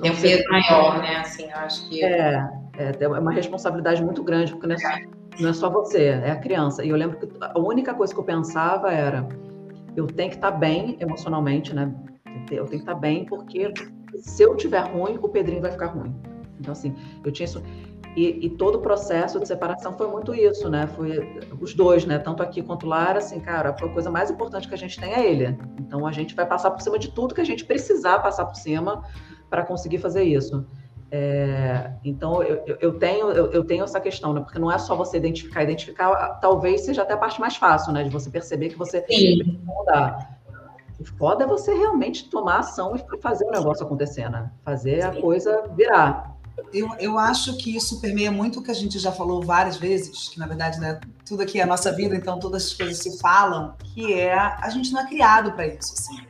Tem 0.00 0.12
um 0.12 0.16
peso 0.16 0.44
maior, 0.50 0.98
né? 1.00 1.16
Assim, 1.16 1.44
eu 1.44 1.56
acho 1.56 1.88
que. 1.88 2.04
É, 2.04 2.46
é, 2.76 2.96
é 3.00 3.08
uma 3.08 3.32
responsabilidade 3.32 4.04
muito 4.04 4.22
grande, 4.22 4.52
porque 4.52 4.66
não 4.66 4.74
é, 4.74 4.78
só, 4.78 4.88
não 5.40 5.48
é 5.48 5.52
só 5.52 5.70
você, 5.70 6.04
é 6.04 6.30
a 6.30 6.36
criança. 6.36 6.84
E 6.84 6.90
eu 6.90 6.96
lembro 6.96 7.18
que 7.18 7.28
a 7.40 7.58
única 7.58 7.94
coisa 7.94 8.12
que 8.12 8.20
eu 8.20 8.24
pensava 8.24 8.92
era: 8.92 9.26
eu 9.96 10.06
tenho 10.06 10.28
que 10.28 10.36
estar 10.36 10.50
bem 10.50 10.96
emocionalmente, 11.00 11.74
né? 11.74 11.90
Eu 12.50 12.66
tenho 12.66 12.68
que 12.68 12.90
estar 12.90 12.94
bem, 12.94 13.24
porque 13.24 13.72
se 14.16 14.42
eu 14.42 14.56
tiver 14.56 14.80
ruim, 14.80 15.18
o 15.22 15.28
Pedrinho 15.28 15.62
vai 15.62 15.70
ficar 15.70 15.86
ruim. 15.86 16.14
Então, 16.60 16.72
assim, 16.72 16.94
eu 17.24 17.32
tinha 17.32 17.46
isso. 17.46 17.62
E, 18.16 18.46
e, 18.46 18.50
todo 18.50 18.76
o 18.76 18.80
processo 18.80 19.38
de 19.38 19.46
separação 19.46 19.96
foi 19.96 20.08
muito 20.08 20.34
isso, 20.34 20.68
né? 20.68 20.88
Foi 20.88 21.40
os 21.60 21.74
dois, 21.74 22.04
né? 22.04 22.18
Tanto 22.18 22.42
aqui 22.42 22.60
quanto 22.60 22.86
lá, 22.86 23.12
assim, 23.12 23.38
cara, 23.38 23.70
a 23.70 23.88
coisa 23.88 24.10
mais 24.10 24.30
importante 24.30 24.66
que 24.68 24.74
a 24.74 24.78
gente 24.78 24.98
tem 24.98 25.12
é 25.14 25.24
ele. 25.24 25.56
Então 25.78 26.06
a 26.06 26.12
gente 26.12 26.34
vai 26.34 26.44
passar 26.44 26.72
por 26.72 26.80
cima 26.80 26.98
de 26.98 27.08
tudo 27.12 27.34
que 27.34 27.40
a 27.40 27.44
gente 27.44 27.64
precisar 27.64 28.18
passar 28.18 28.46
por 28.46 28.56
cima 28.56 29.04
para 29.48 29.64
conseguir 29.64 29.98
fazer 29.98 30.24
isso. 30.24 30.66
É, 31.12 31.92
então 32.04 32.40
eu, 32.42 32.62
eu 32.80 32.98
tenho 32.98 33.30
eu, 33.30 33.50
eu, 33.50 33.64
tenho 33.64 33.82
essa 33.84 34.00
questão, 34.00 34.32
né? 34.32 34.40
Porque 34.40 34.58
não 34.58 34.70
é 34.70 34.78
só 34.78 34.96
você 34.96 35.16
identificar, 35.16 35.62
identificar 35.62 36.38
talvez 36.40 36.82
seja 36.82 37.02
até 37.02 37.14
a 37.14 37.16
parte 37.16 37.40
mais 37.40 37.56
fácil, 37.56 37.92
né? 37.92 38.02
De 38.02 38.10
você 38.10 38.28
perceber 38.28 38.70
que 38.70 38.76
você 38.76 38.98
Sim. 39.00 39.04
precisa 39.04 39.44
mudar. 39.64 40.40
O 40.98 41.04
foda 41.04 41.44
é 41.44 41.46
você 41.46 41.72
realmente 41.72 42.28
tomar 42.28 42.58
ação 42.58 42.94
e 42.94 43.20
fazer 43.20 43.46
o 43.46 43.50
negócio 43.50 43.84
acontecer, 43.84 44.28
né? 44.28 44.50
Fazer 44.64 45.02
Sim. 45.02 45.08
a 45.08 45.20
coisa 45.20 45.62
virar. 45.74 46.29
Eu, 46.72 46.88
eu 46.98 47.18
acho 47.18 47.56
que 47.56 47.74
isso 47.74 48.00
permeia 48.00 48.30
muito 48.30 48.60
o 48.60 48.62
que 48.62 48.70
a 48.70 48.74
gente 48.74 48.98
já 48.98 49.10
falou 49.10 49.42
várias 49.42 49.76
vezes, 49.76 50.28
que 50.28 50.38
na 50.38 50.46
verdade 50.46 50.78
né, 50.78 51.00
tudo 51.24 51.42
aqui 51.42 51.58
é 51.58 51.62
a 51.62 51.66
nossa 51.66 51.90
vida, 51.92 52.14
então 52.14 52.38
todas 52.38 52.66
as 52.66 52.74
coisas 52.74 52.98
se 52.98 53.18
falam, 53.18 53.74
que 53.94 54.14
é 54.14 54.34
a 54.36 54.68
gente 54.70 54.92
não 54.92 55.00
é 55.00 55.06
criado 55.06 55.52
para 55.52 55.66
isso. 55.66 55.94
Assim. 55.94 56.26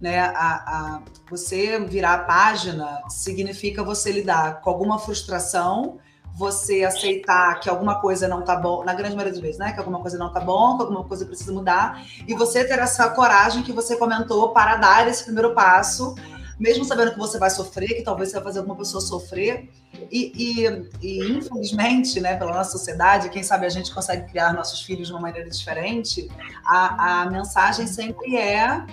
Né? 0.00 0.18
A, 0.18 0.32
a, 0.34 1.02
você 1.30 1.78
virar 1.80 2.14
a 2.14 2.18
página 2.18 3.02
significa 3.08 3.84
você 3.84 4.10
lidar 4.10 4.60
com 4.60 4.70
alguma 4.70 4.98
frustração, 4.98 5.98
você 6.34 6.84
aceitar 6.84 7.60
que 7.60 7.68
alguma 7.68 8.00
coisa 8.00 8.26
não 8.26 8.42
tá 8.42 8.56
bom, 8.56 8.84
na 8.84 8.94
grande 8.94 9.14
maioria 9.14 9.32
das 9.32 9.42
vezes, 9.42 9.58
né? 9.58 9.72
Que 9.72 9.78
alguma 9.78 10.00
coisa 10.00 10.16
não 10.16 10.32
tá 10.32 10.40
bom, 10.40 10.76
que 10.76 10.82
alguma 10.84 11.04
coisa 11.04 11.26
precisa 11.26 11.52
mudar, 11.52 12.02
e 12.26 12.34
você 12.34 12.64
ter 12.64 12.78
essa 12.78 13.10
coragem 13.10 13.62
que 13.62 13.72
você 13.72 13.96
comentou 13.96 14.50
para 14.52 14.76
dar 14.76 15.06
esse 15.08 15.24
primeiro 15.24 15.54
passo 15.54 16.14
mesmo 16.60 16.84
sabendo 16.84 17.12
que 17.12 17.18
você 17.18 17.38
vai 17.38 17.48
sofrer, 17.48 17.88
que 17.88 18.02
talvez 18.02 18.28
você 18.28 18.34
vai 18.36 18.44
fazer 18.44 18.58
alguma 18.58 18.76
pessoa 18.76 19.00
sofrer. 19.00 19.70
E, 20.12 20.30
e, 20.36 20.66
e, 21.00 21.32
infelizmente, 21.32 22.20
né, 22.20 22.36
pela 22.36 22.52
nossa 22.52 22.72
sociedade, 22.72 23.30
quem 23.30 23.42
sabe 23.42 23.64
a 23.64 23.70
gente 23.70 23.92
consegue 23.92 24.30
criar 24.30 24.52
nossos 24.52 24.82
filhos 24.82 25.08
de 25.08 25.14
uma 25.14 25.22
maneira 25.22 25.48
diferente, 25.48 26.30
a, 26.64 27.22
a 27.22 27.30
mensagem 27.30 27.86
sempre 27.86 28.36
é 28.36 28.84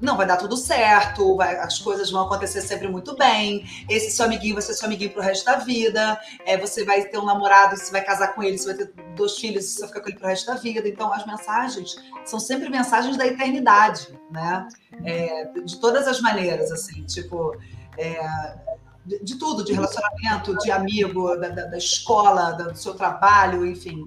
não, 0.00 0.16
vai 0.16 0.26
dar 0.26 0.36
tudo 0.36 0.56
certo, 0.56 1.36
vai, 1.36 1.56
as 1.58 1.78
coisas 1.78 2.10
vão 2.10 2.22
acontecer 2.22 2.60
sempre 2.60 2.88
muito 2.88 3.16
bem. 3.16 3.64
Esse 3.88 4.10
seu 4.10 4.26
amiguinho 4.26 4.54
vai 4.54 4.62
ser 4.62 4.74
seu 4.74 4.86
amiguinho 4.86 5.10
pro 5.10 5.22
resto 5.22 5.44
da 5.44 5.56
vida. 5.56 6.18
É, 6.44 6.56
você 6.56 6.84
vai 6.84 7.04
ter 7.04 7.18
um 7.18 7.24
namorado, 7.24 7.76
você 7.76 7.90
vai 7.90 8.02
casar 8.02 8.34
com 8.34 8.42
ele, 8.42 8.58
você 8.58 8.74
vai 8.74 8.86
ter 8.86 8.92
dois 9.14 9.38
filhos, 9.38 9.64
você 9.64 9.80
vai 9.80 9.88
ficar 9.88 10.00
com 10.00 10.08
ele 10.08 10.18
pro 10.18 10.28
resto 10.28 10.46
da 10.46 10.54
vida. 10.54 10.88
Então, 10.88 11.12
as 11.12 11.26
mensagens 11.26 11.96
são 12.24 12.38
sempre 12.38 12.68
mensagens 12.68 13.16
da 13.16 13.26
eternidade, 13.26 14.08
né? 14.30 14.68
É, 15.04 15.44
de 15.64 15.80
todas 15.80 16.06
as 16.06 16.20
maneiras, 16.20 16.70
assim, 16.70 17.02
tipo. 17.04 17.56
É, 17.96 18.76
de, 19.06 19.22
de, 19.22 19.38
tudo, 19.38 19.64
de 19.64 19.72
relacionamento, 19.72 20.56
de 20.58 20.70
amigo, 20.70 21.36
da, 21.36 21.48
da, 21.48 21.66
da 21.66 21.78
escola, 21.78 22.50
do 22.52 22.76
seu 22.76 22.94
trabalho, 22.94 23.64
enfim. 23.64 24.04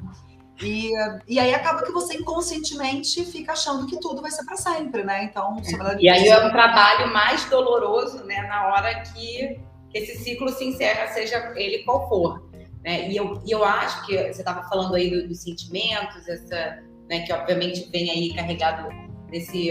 E, 0.61 0.91
e 1.27 1.39
aí 1.39 1.53
acaba 1.53 1.83
que 1.83 1.91
você 1.91 2.15
inconscientemente 2.15 3.23
fica 3.25 3.53
achando 3.53 3.85
que 3.85 3.99
tudo 3.99 4.21
vai 4.21 4.29
ser 4.29 4.43
para 4.45 4.57
sempre, 4.57 5.03
né? 5.03 5.23
Então, 5.23 5.55
e 5.99 6.09
aí 6.09 6.27
é 6.27 6.45
um 6.45 6.51
trabalho 6.51 7.13
mais 7.13 7.45
doloroso, 7.45 8.25
né? 8.25 8.41
Na 8.47 8.67
hora 8.67 9.01
que 9.03 9.59
esse 9.93 10.17
ciclo 10.17 10.49
se 10.49 10.65
encerra, 10.65 11.07
seja 11.07 11.53
ele 11.55 11.83
qual 11.83 12.07
for. 12.09 12.49
Né? 12.83 13.09
E, 13.09 13.17
eu, 13.17 13.41
e 13.45 13.51
eu 13.51 13.63
acho 13.63 14.05
que 14.05 14.17
você 14.17 14.41
estava 14.41 14.67
falando 14.69 14.95
aí 14.95 15.09
dos, 15.09 15.27
dos 15.27 15.43
sentimentos, 15.43 16.27
essa, 16.27 16.83
né, 17.09 17.21
que 17.21 17.33
obviamente 17.33 17.89
vem 17.91 18.09
aí 18.09 18.33
carregado 18.33 18.89
nesse. 19.29 19.69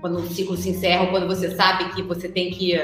Quando 0.00 0.18
o 0.18 0.28
ciclo 0.28 0.56
se 0.56 0.70
encerra, 0.70 1.06
quando 1.08 1.26
você 1.26 1.54
sabe 1.56 1.92
que 1.94 2.02
você 2.02 2.28
tem 2.28 2.50
que 2.50 2.74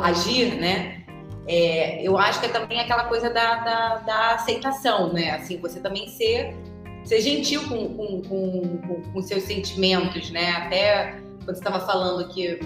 agir, 0.00 0.54
né? 0.54 1.03
É, 1.46 2.02
eu 2.02 2.16
acho 2.16 2.40
que 2.40 2.46
é 2.46 2.48
também 2.48 2.80
aquela 2.80 3.04
coisa 3.04 3.28
da, 3.28 3.56
da, 3.56 3.96
da, 3.98 4.34
aceitação, 4.34 5.12
né? 5.12 5.32
Assim, 5.32 5.58
você 5.58 5.78
também 5.78 6.08
ser, 6.08 6.56
ser 7.04 7.20
gentil 7.20 7.68
com, 7.68 7.94
com, 7.94 8.22
com, 8.22 9.02
com, 9.12 9.22
seus 9.22 9.42
sentimentos, 9.42 10.30
né? 10.30 10.50
Até 10.52 11.20
quando 11.44 11.56
você 11.56 11.60
estava 11.60 11.80
falando 11.80 12.32
que 12.32 12.58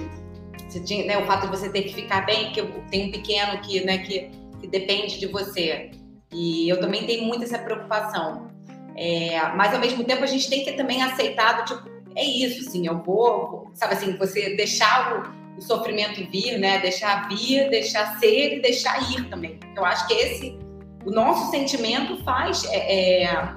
você 0.68 0.80
tinha, 0.80 1.04
né, 1.04 1.18
o 1.18 1.26
fato 1.26 1.46
de 1.46 1.56
você 1.56 1.68
ter 1.70 1.82
que 1.82 1.94
ficar 1.94 2.24
bem, 2.24 2.52
que 2.52 2.62
tem 2.90 3.08
um 3.08 3.10
pequeno 3.10 3.60
que, 3.62 3.84
né, 3.84 3.98
que, 3.98 4.30
que 4.60 4.68
depende 4.68 5.18
de 5.18 5.26
você. 5.26 5.90
E 6.30 6.68
eu 6.68 6.78
também 6.78 7.04
tenho 7.06 7.24
muito 7.24 7.44
essa 7.44 7.58
preocupação. 7.58 8.48
É, 8.94 9.40
mas 9.56 9.72
ao 9.72 9.80
mesmo 9.80 10.04
tempo 10.04 10.22
a 10.22 10.26
gente 10.26 10.48
tem 10.48 10.64
que 10.64 10.72
também 10.72 11.02
aceitar, 11.02 11.64
tipo, 11.64 11.88
é 12.14 12.24
isso, 12.24 12.68
assim, 12.68 12.86
eu 12.86 13.02
vou, 13.02 13.70
sabe 13.74 13.94
assim, 13.94 14.16
você 14.16 14.56
deixar 14.56 15.16
o, 15.16 15.37
o 15.58 15.62
sofrimento 15.62 16.24
vir, 16.30 16.58
né? 16.58 16.78
Deixar 16.78 17.28
vir, 17.28 17.68
deixar 17.68 18.18
ser 18.18 18.58
e 18.58 18.62
deixar 18.62 19.10
ir 19.12 19.28
também. 19.28 19.58
Eu 19.76 19.84
acho 19.84 20.06
que 20.06 20.14
esse, 20.14 20.58
o 21.04 21.10
nosso 21.10 21.50
sentimento 21.50 22.22
faz, 22.24 22.64
é, 22.66 23.24
é, 23.24 23.48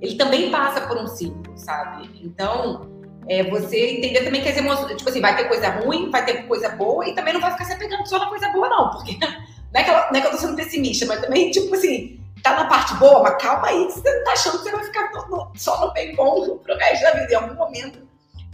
ele 0.00 0.16
também 0.16 0.50
passa 0.50 0.80
por 0.82 0.96
um 0.96 1.06
ciclo, 1.06 1.56
sabe? 1.56 2.10
Então, 2.22 2.90
é 3.28 3.42
você 3.44 3.98
entender 3.98 4.24
também 4.24 4.42
que 4.42 4.48
as 4.48 4.56
emoções, 4.56 4.96
tipo 4.96 5.08
assim, 5.08 5.20
vai 5.20 5.36
ter 5.36 5.44
coisa 5.44 5.68
ruim, 5.68 6.10
vai 6.10 6.24
ter 6.24 6.46
coisa 6.46 6.70
boa 6.70 7.06
e 7.06 7.14
também 7.14 7.34
não 7.34 7.40
vai 7.40 7.52
ficar 7.52 7.64
se 7.64 7.74
apegando 7.74 8.06
só 8.08 8.18
na 8.18 8.26
coisa 8.26 8.48
boa, 8.48 8.68
não, 8.68 8.90
porque 8.90 9.16
não 9.20 9.80
é 9.80 9.84
que, 9.84 9.90
eu, 9.90 9.94
não 9.94 10.14
é 10.14 10.20
que 10.20 10.26
eu 10.26 10.30
tô 10.30 10.38
sendo 10.38 10.56
pessimista, 10.56 11.06
mas 11.06 11.20
também, 11.20 11.50
tipo 11.50 11.74
assim, 11.74 12.20
tá 12.42 12.56
na 12.56 12.66
parte 12.66 12.94
boa, 12.94 13.22
mas 13.22 13.42
calma 13.42 13.68
aí, 13.68 13.84
você 13.84 14.10
não 14.10 14.24
tá 14.24 14.32
achando 14.32 14.58
que 14.58 14.64
você 14.64 14.70
vai 14.70 14.84
ficar 14.84 15.10
só 15.56 15.80
no 15.80 15.92
bem 15.92 16.14
bom 16.14 16.58
pro 16.58 16.76
resto 16.76 17.02
da 17.02 17.10
vida. 17.12 17.32
Em 17.32 17.36
algum 17.36 17.54
momento 17.54 18.03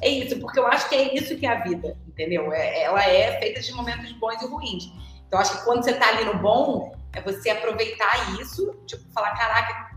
é 0.03 0.09
isso, 0.09 0.39
porque 0.41 0.59
eu 0.59 0.67
acho 0.67 0.89
que 0.89 0.95
é 0.95 1.15
isso 1.15 1.37
que 1.37 1.47
é 1.47 1.51
a 1.51 1.63
vida, 1.63 1.97
entendeu? 2.09 2.53
É, 2.53 2.83
ela 2.83 3.03
é 3.05 3.39
feita 3.39 3.61
de 3.61 3.73
momentos 3.73 4.13
bons 4.13 4.41
e 4.43 4.47
ruins. 4.47 4.93
Então, 5.27 5.39
acho 5.39 5.59
que 5.59 5.65
quando 5.65 5.85
você 5.85 5.93
tá 5.93 6.09
ali 6.09 6.25
no 6.25 6.39
bom, 6.39 6.93
é 7.13 7.21
você 7.21 7.51
aproveitar 7.51 8.41
isso, 8.41 8.75
tipo, 8.87 9.03
falar, 9.13 9.37
caraca, 9.37 9.91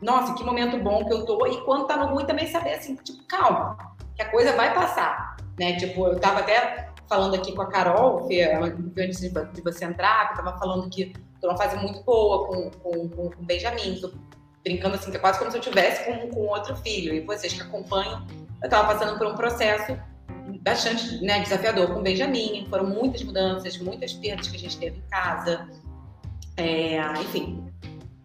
nossa, 0.00 0.34
que 0.34 0.42
momento 0.42 0.78
bom 0.78 1.04
que 1.04 1.12
eu 1.12 1.26
tô. 1.26 1.46
E 1.46 1.60
quando 1.64 1.86
tá 1.86 1.96
no 1.96 2.14
ruim, 2.14 2.24
também 2.24 2.46
saber 2.46 2.74
assim, 2.74 2.94
tipo, 2.96 3.22
calma, 3.26 3.76
que 4.16 4.22
a 4.22 4.30
coisa 4.30 4.56
vai 4.56 4.72
passar, 4.74 5.36
né? 5.58 5.76
Tipo, 5.76 6.06
eu 6.06 6.18
tava 6.18 6.40
até 6.40 6.88
falando 7.08 7.34
aqui 7.34 7.52
com 7.52 7.62
a 7.62 7.66
Carol, 7.66 8.26
que 8.26 8.42
antes 8.42 9.20
de 9.20 9.62
você 9.62 9.84
entrar, 9.84 10.28
que 10.28 10.40
eu 10.40 10.44
tava 10.44 10.58
falando 10.58 10.88
que 10.88 11.12
tô 11.40 11.48
numa 11.48 11.58
fase 11.58 11.76
muito 11.76 12.02
boa 12.04 12.46
com, 12.46 12.70
com, 12.70 13.08
com, 13.08 13.26
o 13.26 13.44
Benjamin, 13.44 14.00
tô 14.00 14.12
brincando 14.62 14.94
assim, 14.94 15.10
que 15.10 15.16
é 15.16 15.20
quase 15.20 15.38
como 15.38 15.50
se 15.50 15.56
eu 15.56 15.60
tivesse 15.60 16.04
com, 16.04 16.28
com 16.28 16.40
outro 16.46 16.76
filho. 16.76 17.14
E 17.14 17.20
vocês 17.20 17.52
que 17.52 17.62
acompanham 17.62 18.24
eu 18.62 18.66
estava 18.66 18.92
passando 18.94 19.18
por 19.18 19.26
um 19.26 19.34
processo 19.34 19.96
bastante 20.62 21.22
né, 21.24 21.40
desafiador 21.40 21.88
com 21.88 22.00
o 22.00 22.02
Benjamin. 22.02 22.66
Foram 22.68 22.86
muitas 22.86 23.22
mudanças, 23.22 23.78
muitas 23.78 24.12
perdas 24.12 24.48
que 24.48 24.56
a 24.56 24.60
gente 24.60 24.78
teve 24.78 24.98
em 24.98 25.08
casa. 25.10 25.68
É, 26.56 27.00
enfim, 27.20 27.64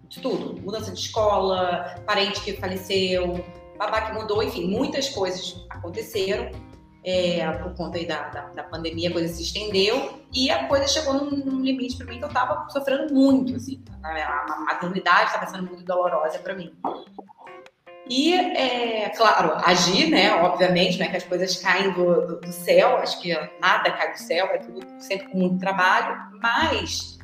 de 0.10 0.20
tudo. 0.20 0.62
Mudança 0.62 0.92
de 0.92 1.00
escola, 1.00 1.96
parente 2.06 2.42
que 2.42 2.54
faleceu, 2.54 3.44
babá 3.78 4.02
que 4.02 4.14
mudou, 4.14 4.44
enfim, 4.44 4.68
muitas 4.68 5.10
coisas 5.10 5.66
aconteceram. 5.70 6.52
É, 7.08 7.48
por 7.60 7.76
conta 7.76 8.00
aí 8.00 8.08
da, 8.08 8.30
da, 8.30 8.42
da, 8.48 8.64
pandemia, 8.64 9.10
a 9.10 9.14
coisa 9.14 9.32
se 9.32 9.44
estendeu 9.44 10.24
e 10.34 10.50
a 10.50 10.68
coisa 10.68 10.88
chegou 10.88 11.14
num, 11.14 11.38
num 11.38 11.62
limite 11.62 11.98
para 11.98 12.08
mim 12.08 12.18
que 12.18 12.24
eu 12.24 12.28
estava 12.28 12.68
sofrendo 12.72 13.14
muito, 13.14 13.56
assim. 13.56 13.84
A 14.02 14.64
maternidade 14.66 15.28
estava 15.28 15.46
sendo 15.46 15.68
muito 15.68 15.86
dolorosa 15.86 16.40
para 16.40 16.56
mim. 16.56 16.74
E, 18.08 18.36
é, 18.36 19.10
claro, 19.10 19.54
agir, 19.66 20.10
né? 20.10 20.34
Obviamente, 20.36 21.00
né? 21.00 21.08
Que 21.08 21.18
as 21.18 21.24
coisas 21.24 21.56
caem 21.58 21.92
do, 21.92 22.28
do, 22.28 22.42
do, 22.42 22.52
céu, 22.52 22.98
acho 22.98 23.20
que 23.20 23.34
nada 23.60 23.92
cai 23.92 24.12
do 24.12 24.20
céu, 24.20 24.48
é 24.48 24.58
tudo 24.60 24.86
sempre 25.00 25.28
com 25.30 25.38
muito 25.40 25.60
trabalho, 25.60 26.16
mas 26.42 27.18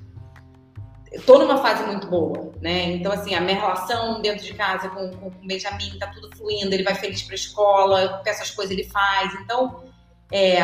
estou 1.11 1.37
numa 1.39 1.57
fase 1.57 1.83
muito 1.83 2.07
boa, 2.07 2.51
né? 2.61 2.91
Então, 2.93 3.11
assim, 3.11 3.35
a 3.35 3.41
minha 3.41 3.59
relação 3.59 4.21
dentro 4.21 4.43
de 4.43 4.53
casa 4.53 4.89
com, 4.89 5.11
com, 5.11 5.27
o 5.27 5.31
Benjamin 5.43 5.99
tá 5.99 6.07
tudo 6.07 6.35
fluindo, 6.35 6.73
ele 6.73 6.83
vai 6.83 6.95
feliz 6.95 7.21
para 7.21 7.33
a 7.33 7.35
escola, 7.35 8.21
essas 8.25 8.49
coisas 8.49 8.71
ele 8.71 8.85
faz. 8.85 9.33
Então, 9.35 9.83
é, 10.31 10.61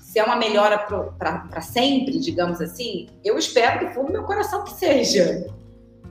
se 0.00 0.18
é 0.18 0.24
uma 0.24 0.36
melhora 0.36 0.78
para 0.78 1.60
sempre, 1.60 2.18
digamos 2.18 2.60
assim, 2.60 3.08
eu 3.22 3.38
espero 3.38 3.78
que 3.78 3.94
fundo 3.94 4.10
meu 4.10 4.24
coração 4.24 4.64
que 4.64 4.72
seja. 4.72 5.46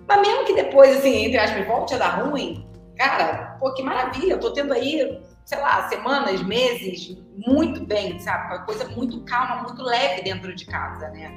Mas 0.08 0.22
mesmo 0.22 0.46
que 0.46 0.54
depois, 0.54 0.98
assim, 0.98 1.26
entre 1.26 1.38
aspas, 1.38 1.66
volte 1.66 1.94
a 1.96 1.98
dar 1.98 2.22
ruim, 2.22 2.66
Cara, 2.98 3.58
pô, 3.60 3.74
que 3.74 3.84
maravilha, 3.84 4.34
eu 4.34 4.40
tô 4.40 4.52
tendo 4.52 4.74
aí, 4.74 5.22
sei 5.46 5.60
lá, 5.60 5.88
semanas, 5.90 6.42
meses, 6.44 7.18
muito 7.36 7.86
bem, 7.86 8.20
sabe? 8.20 8.54
Uma 8.54 8.66
coisa 8.66 8.88
muito 8.90 9.22
calma, 9.22 9.64
muito 9.64 9.82
leve 9.82 10.22
dentro 10.22 10.56
de 10.56 10.66
casa, 10.66 11.10
né? 11.10 11.32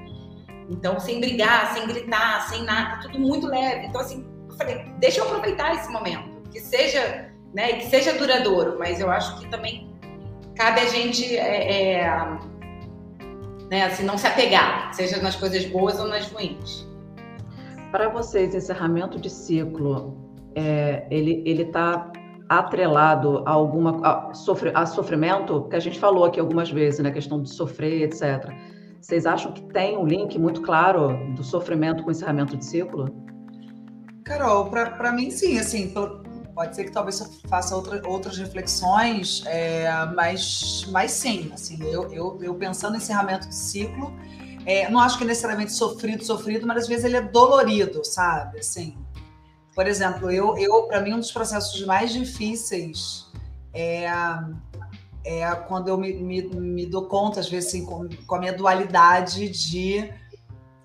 Então, 0.68 0.98
sem 0.98 1.20
brigar, 1.20 1.74
sem 1.74 1.86
gritar, 1.86 2.48
sem 2.48 2.62
nada, 2.64 3.00
tudo 3.02 3.18
muito 3.18 3.46
leve. 3.46 3.86
Então, 3.86 4.00
assim, 4.00 4.26
eu 4.48 4.56
falei, 4.56 4.84
deixa 4.98 5.20
eu 5.20 5.26
aproveitar 5.26 5.74
esse 5.74 5.90
momento, 5.90 6.48
que 6.50 6.60
seja, 6.60 7.30
né, 7.54 7.74
que 7.74 7.86
seja 7.86 8.14
duradouro, 8.14 8.78
mas 8.78 9.00
eu 9.00 9.10
acho 9.10 9.38
que 9.40 9.48
também 9.48 9.92
cabe 10.56 10.80
a 10.80 10.86
gente, 10.86 11.36
é, 11.36 11.98
é, 12.00 12.38
né, 13.70 13.84
assim, 13.84 14.04
não 14.04 14.16
se 14.16 14.26
apegar, 14.26 14.92
seja 14.94 15.20
nas 15.20 15.36
coisas 15.36 15.64
boas 15.66 15.98
ou 15.98 16.06
nas 16.06 16.30
ruins. 16.30 16.86
Para 17.90 18.08
vocês, 18.08 18.54
encerramento 18.54 19.20
de 19.20 19.30
ciclo 19.30 20.23
é, 20.54 21.06
ele 21.10 21.62
está 21.62 22.10
atrelado 22.48 23.42
a 23.46 23.50
alguma 23.50 24.00
a, 24.06 24.34
sofre, 24.34 24.70
a 24.74 24.86
sofrimento, 24.86 25.68
que 25.68 25.76
a 25.76 25.80
gente 25.80 25.98
falou 25.98 26.24
aqui 26.24 26.38
algumas 26.38 26.70
vezes, 26.70 27.00
na 27.00 27.08
né, 27.08 27.14
questão 27.14 27.42
de 27.42 27.50
sofrer, 27.50 28.02
etc. 28.02 28.52
Vocês 29.00 29.26
acham 29.26 29.52
que 29.52 29.62
tem 29.72 29.98
um 29.98 30.06
link 30.06 30.38
muito 30.38 30.62
claro 30.62 31.34
do 31.34 31.42
sofrimento 31.42 32.02
com 32.02 32.08
o 32.08 32.12
encerramento 32.12 32.56
de 32.56 32.64
ciclo? 32.64 33.08
Carol, 34.24 34.70
para 34.70 35.12
mim 35.12 35.30
sim, 35.30 35.58
assim, 35.58 35.92
pode 36.54 36.74
ser 36.74 36.84
que 36.84 36.92
talvez 36.92 37.20
eu 37.20 37.26
faça 37.48 37.76
outra, 37.76 38.00
outras 38.06 38.38
reflexões, 38.38 39.42
é, 39.46 39.90
mas, 40.14 40.86
mas 40.90 41.10
sim, 41.10 41.50
assim, 41.52 41.78
eu, 41.82 42.10
eu, 42.12 42.38
eu 42.40 42.54
pensando 42.54 42.94
em 42.94 42.98
encerramento 42.98 43.46
de 43.48 43.54
ciclo, 43.54 44.14
é, 44.64 44.88
não 44.88 45.00
acho 45.00 45.18
que 45.18 45.24
é 45.24 45.26
necessariamente 45.26 45.72
sofrido, 45.72 46.24
sofrido, 46.24 46.66
mas 46.66 46.84
às 46.84 46.88
vezes 46.88 47.04
ele 47.04 47.16
é 47.16 47.20
dolorido, 47.20 48.02
sabe? 48.02 48.60
Assim, 48.60 48.96
por 49.74 49.86
exemplo, 49.86 50.30
eu, 50.30 50.56
eu 50.56 50.82
para 50.84 51.00
mim, 51.00 51.14
um 51.14 51.18
dos 51.20 51.32
processos 51.32 51.84
mais 51.84 52.12
difíceis 52.12 53.26
é, 53.72 54.06
é 55.24 55.54
quando 55.66 55.88
eu 55.88 55.98
me, 55.98 56.12
me, 56.14 56.42
me 56.42 56.86
dou 56.86 57.06
conta, 57.06 57.40
às 57.40 57.48
vezes, 57.48 57.70
assim, 57.70 57.84
com, 57.84 58.08
com 58.26 58.34
a 58.36 58.38
minha 58.38 58.52
dualidade 58.52 59.48
de 59.48 60.12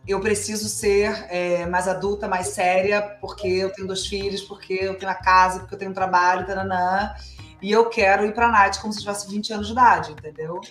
eu 0.08 0.20
preciso 0.20 0.68
ser 0.68 1.28
é, 1.30 1.68
mais 1.68 1.88
adulta, 1.88 2.28
mais 2.28 2.48
séria, 2.48 3.02
porque 3.22 3.48
eu 3.48 3.72
tenho 3.72 3.88
dois 3.88 4.08
filhos, 4.08 4.42
porque 4.42 4.74
eu 4.74 4.98
tenho 4.98 5.12
a 5.12 5.16
casa, 5.16 5.60
porque 5.60 5.76
eu 5.76 5.80
tenho 5.80 5.92
um 5.92 5.94
trabalho, 5.94 6.48
taranã, 6.48 7.14
e 7.62 7.72
eu 7.72 7.88
quero 7.90 8.26
ir 8.26 8.34
para 8.34 8.48
a 8.48 8.52
Nath 8.52 8.82
como 8.82 8.92
se 8.92 9.02
tivesse 9.02 9.30
20 9.30 9.54
anos 9.54 9.68
de 9.68 9.74
idade, 9.74 10.12
entendeu? 10.12 10.62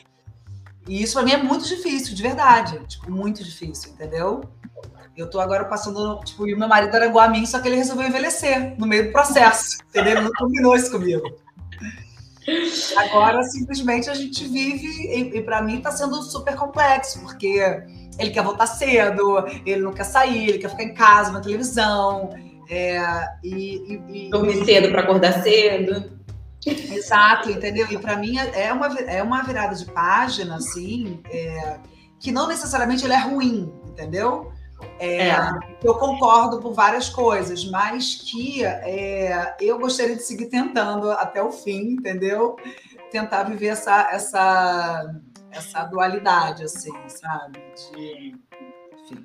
E 0.89 1.03
isso 1.03 1.15
para 1.15 1.23
mim 1.23 1.33
é 1.33 1.37
muito 1.37 1.69
difícil, 1.69 2.17
de 2.17 2.23
verdade, 2.23 2.85
tipo, 2.87 3.11
muito 3.13 3.45
difícil, 3.45 3.93
entendeu? 3.93 4.41
Eu 5.19 5.29
tô 5.29 5.41
agora 5.41 5.65
passando, 5.65 6.21
tipo, 6.21 6.47
e 6.47 6.55
o 6.55 6.59
meu 6.59 6.69
marido 6.69 6.95
era 6.95 7.07
igual 7.07 7.25
a 7.25 7.29
mim, 7.29 7.45
só 7.45 7.59
que 7.59 7.67
ele 7.67 7.75
resolveu 7.75 8.07
envelhecer 8.07 8.79
no 8.79 8.87
meio 8.87 9.07
do 9.07 9.13
processo, 9.13 9.79
entendeu? 9.89 10.13
Ele 10.17 10.21
não 10.21 10.31
combinou 10.31 10.77
isso 10.77 10.93
comigo. 10.93 11.29
Agora, 12.97 13.43
simplesmente, 13.43 14.09
a 14.09 14.15
gente 14.15 14.47
vive, 14.47 14.87
e, 14.87 15.39
e 15.39 15.43
para 15.43 15.61
mim 15.61 15.79
está 15.79 15.91
sendo 15.91 16.23
super 16.23 16.55
complexo, 16.55 17.21
porque 17.21 17.59
ele 18.17 18.31
quer 18.31 18.45
voltar 18.45 18.69
cedo, 18.69 19.45
ele 19.67 19.83
não 19.83 19.93
quer 19.93 20.05
sair, 20.05 20.51
ele 20.51 20.59
quer 20.59 20.71
ficar 20.71 20.85
em 20.85 20.95
casa, 20.95 21.33
na 21.33 21.41
televisão. 21.41 22.31
É, 22.71 23.01
e, 23.43 24.01
e, 24.09 24.31
Dormir 24.31 24.65
cedo 24.65 24.89
para 24.91 25.03
acordar 25.03 25.43
cedo. 25.43 26.17
Exato, 26.65 27.51
entendeu? 27.51 27.89
E 27.91 27.99
para 27.99 28.17
mim 28.17 28.39
é 28.39 28.73
uma, 28.73 28.87
é 29.01 29.21
uma 29.21 29.43
virada 29.43 29.75
de 29.75 29.85
página, 29.87 30.57
assim, 30.57 31.21
é, 31.29 31.77
que 32.21 32.31
não 32.31 32.47
necessariamente 32.47 33.05
ele 33.05 33.15
é 33.15 33.19
ruim, 33.19 33.73
entendeu? 33.85 34.53
É, 34.99 35.29
é. 35.29 35.39
Eu 35.83 35.95
concordo 35.95 36.61
por 36.61 36.73
várias 36.73 37.09
coisas, 37.09 37.65
mas 37.65 38.15
que 38.15 38.65
é, 38.65 39.57
eu 39.61 39.79
gostaria 39.79 40.17
de 40.17 40.23
seguir 40.23 40.47
tentando 40.47 41.11
até 41.13 41.43
o 41.43 41.51
fim, 41.51 41.93
entendeu? 41.93 42.57
Tentar 43.11 43.45
viver 43.45 43.69
essa, 43.69 44.09
essa, 44.11 45.15
essa 45.51 45.85
dualidade, 45.85 46.65
assim, 46.65 46.93
sabe? 47.09 47.61
De, 47.93 48.37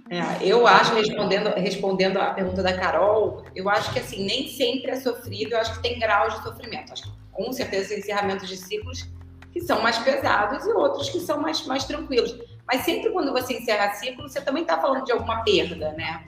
é, 0.10 0.46
eu 0.46 0.66
acho, 0.66 0.94
respondendo, 0.96 1.50
respondendo 1.56 2.18
a 2.18 2.34
pergunta 2.34 2.64
da 2.64 2.74
Carol, 2.74 3.44
eu 3.56 3.70
acho 3.70 3.92
que 3.92 4.00
assim, 4.00 4.26
nem 4.26 4.48
sempre 4.48 4.92
é 4.92 4.96
sofrido, 4.96 5.54
eu 5.54 5.60
acho 5.60 5.74
que 5.76 5.82
tem 5.82 6.00
graus 6.00 6.36
de 6.36 6.44
sofrimento. 6.44 6.94
Acho 6.94 7.04
que 7.04 7.12
com 7.32 7.52
certeza 7.52 7.96
encerramentos 7.96 8.48
de 8.48 8.56
ciclos 8.56 9.10
que 9.52 9.60
são 9.62 9.82
mais 9.82 9.98
pesados 10.00 10.66
e 10.66 10.72
outros 10.72 11.10
que 11.10 11.20
são 11.20 11.40
mais, 11.40 11.66
mais 11.66 11.84
tranquilos. 11.84 12.36
Mas 12.68 12.82
sempre 12.82 13.12
quando 13.12 13.32
você 13.32 13.58
encerra 13.58 13.94
ciclo, 13.94 14.28
você 14.28 14.42
também 14.42 14.64
está 14.64 14.80
falando 14.80 15.06
de 15.06 15.12
alguma 15.12 15.44
perda, 15.44 15.92
né? 15.94 16.24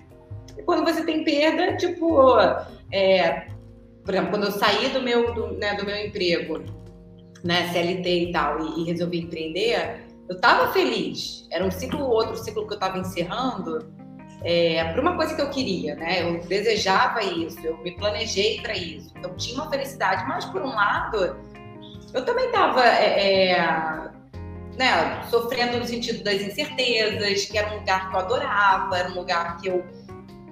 E 0.58 0.64
quando 0.64 0.84
você 0.84 1.04
tem 1.04 1.24
perda, 1.24 1.78
tipo, 1.78 2.38
é, 2.92 3.48
por 4.04 4.14
exemplo, 4.14 4.32
quando 4.32 4.46
eu 4.46 4.52
saí 4.52 4.90
do 4.90 5.02
meu, 5.02 5.34
do, 5.34 5.54
né, 5.54 5.76
do 5.76 5.86
meu 5.86 5.98
emprego, 5.98 6.64
né, 7.44 7.70
CLT 7.72 8.30
e 8.30 8.32
tal, 8.32 8.60
e, 8.60 8.82
e 8.82 8.84
resolvi 8.86 9.22
empreender, 9.22 10.06
eu 10.28 10.36
estava 10.36 10.72
feliz. 10.72 11.48
Era 11.52 11.66
um 11.66 11.72
ciclo, 11.72 12.04
outro 12.06 12.38
ciclo 12.38 12.68
que 12.68 12.74
eu 12.74 12.78
estava 12.78 12.98
encerrando, 12.98 13.94
é, 14.44 14.84
para 14.92 15.02
uma 15.02 15.16
coisa 15.16 15.36
que 15.36 15.42
eu 15.42 15.50
queria, 15.50 15.96
né? 15.96 16.22
Eu 16.22 16.40
desejava 16.42 17.24
isso, 17.24 17.60
eu 17.66 17.78
me 17.80 17.92
planejei 17.96 18.62
para 18.62 18.76
isso. 18.76 19.12
Então 19.18 19.36
tinha 19.36 19.56
uma 19.56 19.70
felicidade, 19.70 20.24
mas 20.28 20.46
por 20.46 20.62
um 20.62 20.70
lado, 20.70 21.36
eu 22.14 22.24
também 22.26 22.46
estava 22.46 22.86
é, 22.86 23.50
é, 23.50 24.12
né, 24.78 25.24
sofrendo 25.30 25.78
no 25.80 25.86
sentido 25.86 26.24
das 26.24 26.42
incertezas, 26.42 27.46
que 27.46 27.58
era 27.58 27.74
um 27.74 27.80
lugar 27.80 28.10
que 28.10 28.16
eu 28.16 28.20
adorava, 28.20 28.98
era 28.98 29.10
um 29.10 29.16
lugar 29.16 29.58
que 29.58 29.68
eu 29.68 29.86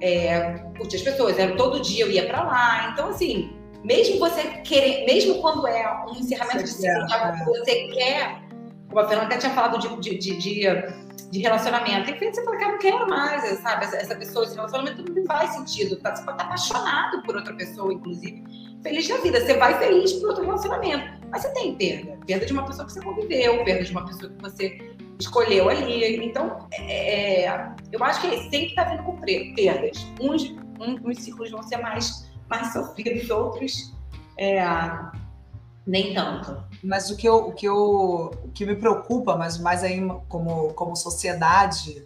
é, 0.01 0.53
curtia 0.77 0.99
as 0.99 1.05
pessoas, 1.05 1.37
era 1.37 1.55
todo 1.55 1.81
dia 1.81 2.05
eu 2.05 2.11
ia 2.11 2.27
para 2.27 2.43
lá. 2.43 2.89
Então 2.91 3.09
assim, 3.09 3.51
mesmo 3.83 4.19
você 4.19 4.43
querer, 4.63 5.05
mesmo 5.05 5.41
quando 5.41 5.67
é 5.67 6.05
um 6.07 6.13
encerramento 6.13 6.59
você 6.59 6.63
de 6.63 6.69
ciclo, 6.69 7.07
quer, 7.07 7.45
você 7.45 7.87
quer 7.87 8.43
como 8.93 8.99
a 8.99 9.07
Fernanda 9.07 9.27
até 9.27 9.37
tinha 9.37 9.53
falado 9.53 9.79
de, 9.79 10.17
de, 10.17 10.37
de, 10.37 10.67
de 11.31 11.39
relacionamento. 11.39 12.05
Tem 12.05 12.19
vezes 12.19 12.35
você 12.35 12.45
fala, 12.45 12.57
cara, 12.57 12.71
não 12.73 12.79
quero 12.79 13.09
mais, 13.09 13.59
sabe? 13.59 13.85
Essa, 13.85 13.97
essa 13.97 14.15
pessoa, 14.15 14.45
esse 14.45 14.55
relacionamento 14.55 15.03
não 15.11 15.25
faz 15.25 15.49
sentido. 15.55 15.95
Tá? 15.97 16.15
Você 16.15 16.23
pode 16.23 16.37
estar 16.37 16.45
apaixonado 16.45 17.23
por 17.23 17.35
outra 17.35 17.53
pessoa, 17.55 17.91
inclusive, 17.91 18.43
feliz 18.83 19.07
da 19.07 19.17
vida. 19.17 19.39
Você 19.39 19.57
vai 19.57 19.79
feliz 19.79 20.13
por 20.13 20.29
outro 20.29 20.45
relacionamento. 20.45 21.23
Mas 21.31 21.41
você 21.41 21.49
tem 21.53 21.75
perda. 21.75 22.17
Perda 22.27 22.45
de 22.45 22.53
uma 22.53 22.65
pessoa 22.65 22.85
que 22.85 22.93
você 22.93 23.01
conviveu, 23.01 23.63
perda 23.63 23.83
de 23.83 23.91
uma 23.91 24.05
pessoa 24.05 24.31
que 24.31 24.41
você 24.41 24.95
escolheu 25.19 25.69
ali. 25.69 26.23
Então, 26.25 26.67
é, 26.71 27.45
é 27.45 27.75
eu 27.91 28.03
acho 28.03 28.21
que 28.21 28.29
sempre 28.43 28.67
está 28.67 28.83
vindo 28.83 29.03
com 29.03 29.17
perdas. 29.17 30.05
Uns, 30.21 30.53
uns 30.79 31.23
ciclos 31.23 31.49
vão 31.49 31.63
ser 31.63 31.77
mais, 31.77 32.29
mais 32.49 32.73
sofridos, 32.73 33.29
outros 33.29 33.93
é, 34.37 34.63
nem 35.85 36.13
tanto. 36.13 36.63
Mas 36.83 37.09
o 37.09 37.17
que, 37.17 37.27
eu, 37.27 37.35
o 37.47 37.53
que, 37.53 37.67
eu, 37.67 38.31
o 38.43 38.49
que 38.53 38.65
me 38.65 38.75
preocupa, 38.75 39.35
mas 39.35 39.57
mais 39.57 39.83
aí 39.83 39.99
como, 40.27 40.73
como 40.73 40.95
sociedade, 40.95 42.05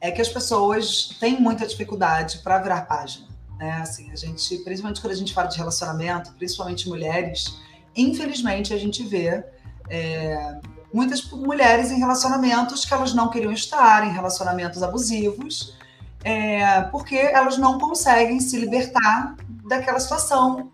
é 0.00 0.10
que 0.10 0.20
as 0.20 0.28
pessoas 0.28 1.16
têm 1.20 1.40
muita 1.40 1.66
dificuldade 1.66 2.38
para 2.38 2.58
virar 2.58 2.82
página. 2.82 3.26
Né? 3.58 3.72
Assim, 3.80 4.10
a 4.10 4.16
gente, 4.16 4.58
principalmente 4.58 5.00
quando 5.00 5.12
a 5.12 5.16
gente 5.16 5.32
fala 5.32 5.48
de 5.48 5.56
relacionamento, 5.56 6.32
principalmente 6.32 6.88
mulheres, 6.88 7.58
infelizmente 7.96 8.72
a 8.72 8.78
gente 8.78 9.02
vê 9.02 9.44
é, 9.88 10.58
muitas 10.92 11.24
mulheres 11.30 11.90
em 11.90 11.98
relacionamentos 11.98 12.84
que 12.84 12.92
elas 12.92 13.14
não 13.14 13.28
queriam 13.28 13.52
estar, 13.52 14.06
em 14.06 14.12
relacionamentos 14.12 14.82
abusivos, 14.82 15.76
é, 16.24 16.82
porque 16.82 17.16
elas 17.16 17.56
não 17.56 17.78
conseguem 17.78 18.40
se 18.40 18.58
libertar 18.58 19.36
daquela 19.66 20.00
situação. 20.00 20.70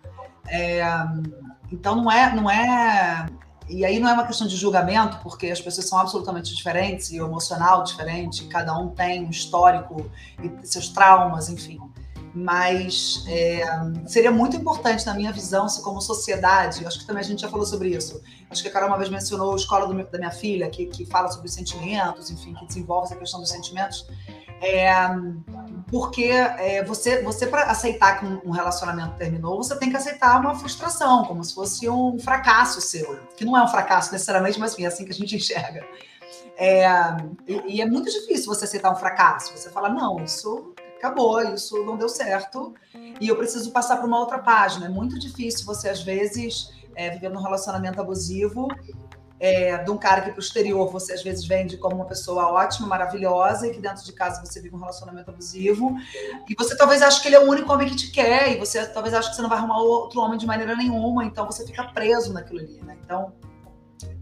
É, 0.47 0.83
então 1.71 1.95
não 1.95 2.11
é, 2.11 2.35
não 2.35 2.49
é. 2.49 3.25
E 3.69 3.85
aí 3.85 3.99
não 3.99 4.09
é 4.09 4.13
uma 4.13 4.25
questão 4.25 4.45
de 4.45 4.55
julgamento, 4.55 5.17
porque 5.23 5.47
as 5.47 5.61
pessoas 5.61 5.87
são 5.87 5.99
absolutamente 5.99 6.53
diferentes 6.53 7.11
e 7.11 7.21
o 7.21 7.25
emocional 7.25 7.83
diferente, 7.83 8.45
cada 8.45 8.77
um 8.77 8.89
tem 8.89 9.25
um 9.25 9.29
histórico 9.29 10.09
e 10.41 10.67
seus 10.67 10.89
traumas, 10.89 11.49
enfim. 11.49 11.79
Mas 12.35 13.23
é, 13.27 13.63
seria 14.07 14.31
muito 14.31 14.57
importante, 14.57 15.05
na 15.05 15.13
minha 15.13 15.31
visão, 15.31 15.69
se 15.69 15.83
como 15.83 16.01
sociedade, 16.01 16.85
acho 16.85 16.99
que 16.99 17.05
também 17.05 17.21
a 17.21 17.25
gente 17.25 17.41
já 17.41 17.47
falou 17.47 17.65
sobre 17.65 17.89
isso. 17.89 18.21
Acho 18.49 18.63
que 18.63 18.69
a 18.69 18.71
Carol 18.71 18.87
uma 18.87 18.97
vez 18.97 19.09
mencionou 19.09 19.53
a 19.53 19.55
escola 19.55 19.87
da 20.03 20.17
minha 20.17 20.31
filha, 20.31 20.67
que, 20.69 20.87
que 20.87 21.05
fala 21.05 21.29
sobre 21.29 21.47
os 21.47 21.53
sentimentos, 21.53 22.31
enfim, 22.31 22.55
que 22.55 22.65
desenvolve 22.65 23.05
essa 23.05 23.15
questão 23.15 23.39
dos 23.39 23.49
sentimentos. 23.49 24.07
É, 24.61 24.93
porque 25.91 26.23
é, 26.23 26.83
você, 26.83 27.21
você 27.21 27.45
para 27.45 27.63
aceitar 27.65 28.19
que 28.19 28.25
um, 28.25 28.49
relacionamento 28.49 29.15
terminou, 29.15 29.57
você 29.57 29.77
tem 29.77 29.89
que 29.89 29.97
aceitar 29.97 30.39
uma 30.39 30.55
frustração, 30.55 31.25
como 31.25 31.43
se 31.43 31.53
fosse 31.53 31.87
um 31.89 32.17
fracasso 32.17 32.79
seu, 32.79 33.19
que 33.35 33.43
não 33.45 33.57
é 33.57 33.63
um 33.63 33.67
fracasso 33.67 34.11
necessariamente, 34.11 34.59
mas 34.59 34.73
enfim, 34.73 34.85
é 34.85 34.87
assim 34.87 35.05
que 35.05 35.11
a 35.11 35.15
gente 35.15 35.35
enxerga. 35.37 35.85
É, 36.57 36.87
e, 37.47 37.75
e, 37.75 37.81
é 37.81 37.85
muito 37.85 38.09
difícil 38.09 38.45
você 38.45 38.65
aceitar 38.65 38.91
um 38.91 38.95
fracasso. 38.95 39.51
Você 39.55 39.69
fala, 39.69 39.89
não, 39.89 40.23
isso 40.23 40.73
acabou, 41.03 41.41
isso 41.53 41.83
não 41.83 41.97
deu 41.97 42.07
certo, 42.07 42.73
e 43.19 43.27
eu 43.27 43.35
preciso 43.35 43.71
passar 43.71 43.97
para 43.97 44.07
uma 44.07 44.19
outra 44.19 44.39
página. 44.39 44.85
É 44.85 44.89
muito 44.89 45.19
difícil 45.19 45.65
você, 45.65 45.89
às 45.89 46.01
vezes, 46.01 46.71
é, 46.95 47.09
viver 47.09 47.29
num 47.29 47.41
relacionamento 47.41 47.99
abusivo 47.99 48.69
é, 49.37 49.83
de 49.83 49.91
um 49.91 49.97
cara 49.97 50.21
que 50.21 50.31
para 50.31 50.39
exterior 50.39 50.89
você 50.89 51.11
às 51.11 51.21
vezes 51.21 51.45
vende 51.45 51.75
como 51.75 51.97
uma 51.97 52.05
pessoa 52.05 52.47
ótima, 52.53 52.87
maravilhosa, 52.87 53.67
e 53.67 53.71
que 53.71 53.81
dentro 53.81 54.05
de 54.05 54.13
casa 54.13 54.43
você 54.45 54.61
vive 54.61 54.73
um 54.73 54.79
relacionamento 54.79 55.29
abusivo. 55.29 55.93
E 56.47 56.55
você 56.57 56.77
talvez 56.77 57.01
ache 57.01 57.21
que 57.21 57.27
ele 57.27 57.35
é 57.35 57.39
o 57.39 57.49
único 57.49 57.71
homem 57.73 57.89
que 57.89 57.95
te 57.97 58.09
quer, 58.09 58.53
e 58.53 58.57
você 58.57 58.85
talvez 58.85 59.13
ache 59.13 59.29
que 59.29 59.35
você 59.35 59.41
não 59.41 59.49
vai 59.49 59.57
arrumar 59.57 59.79
outro 59.79 60.21
homem 60.21 60.37
de 60.37 60.45
maneira 60.45 60.73
nenhuma, 60.73 61.25
então 61.25 61.45
você 61.45 61.65
fica 61.65 61.83
preso 61.83 62.31
naquilo 62.31 62.59
ali, 62.59 62.79
né? 62.83 62.97
Então, 63.03 63.33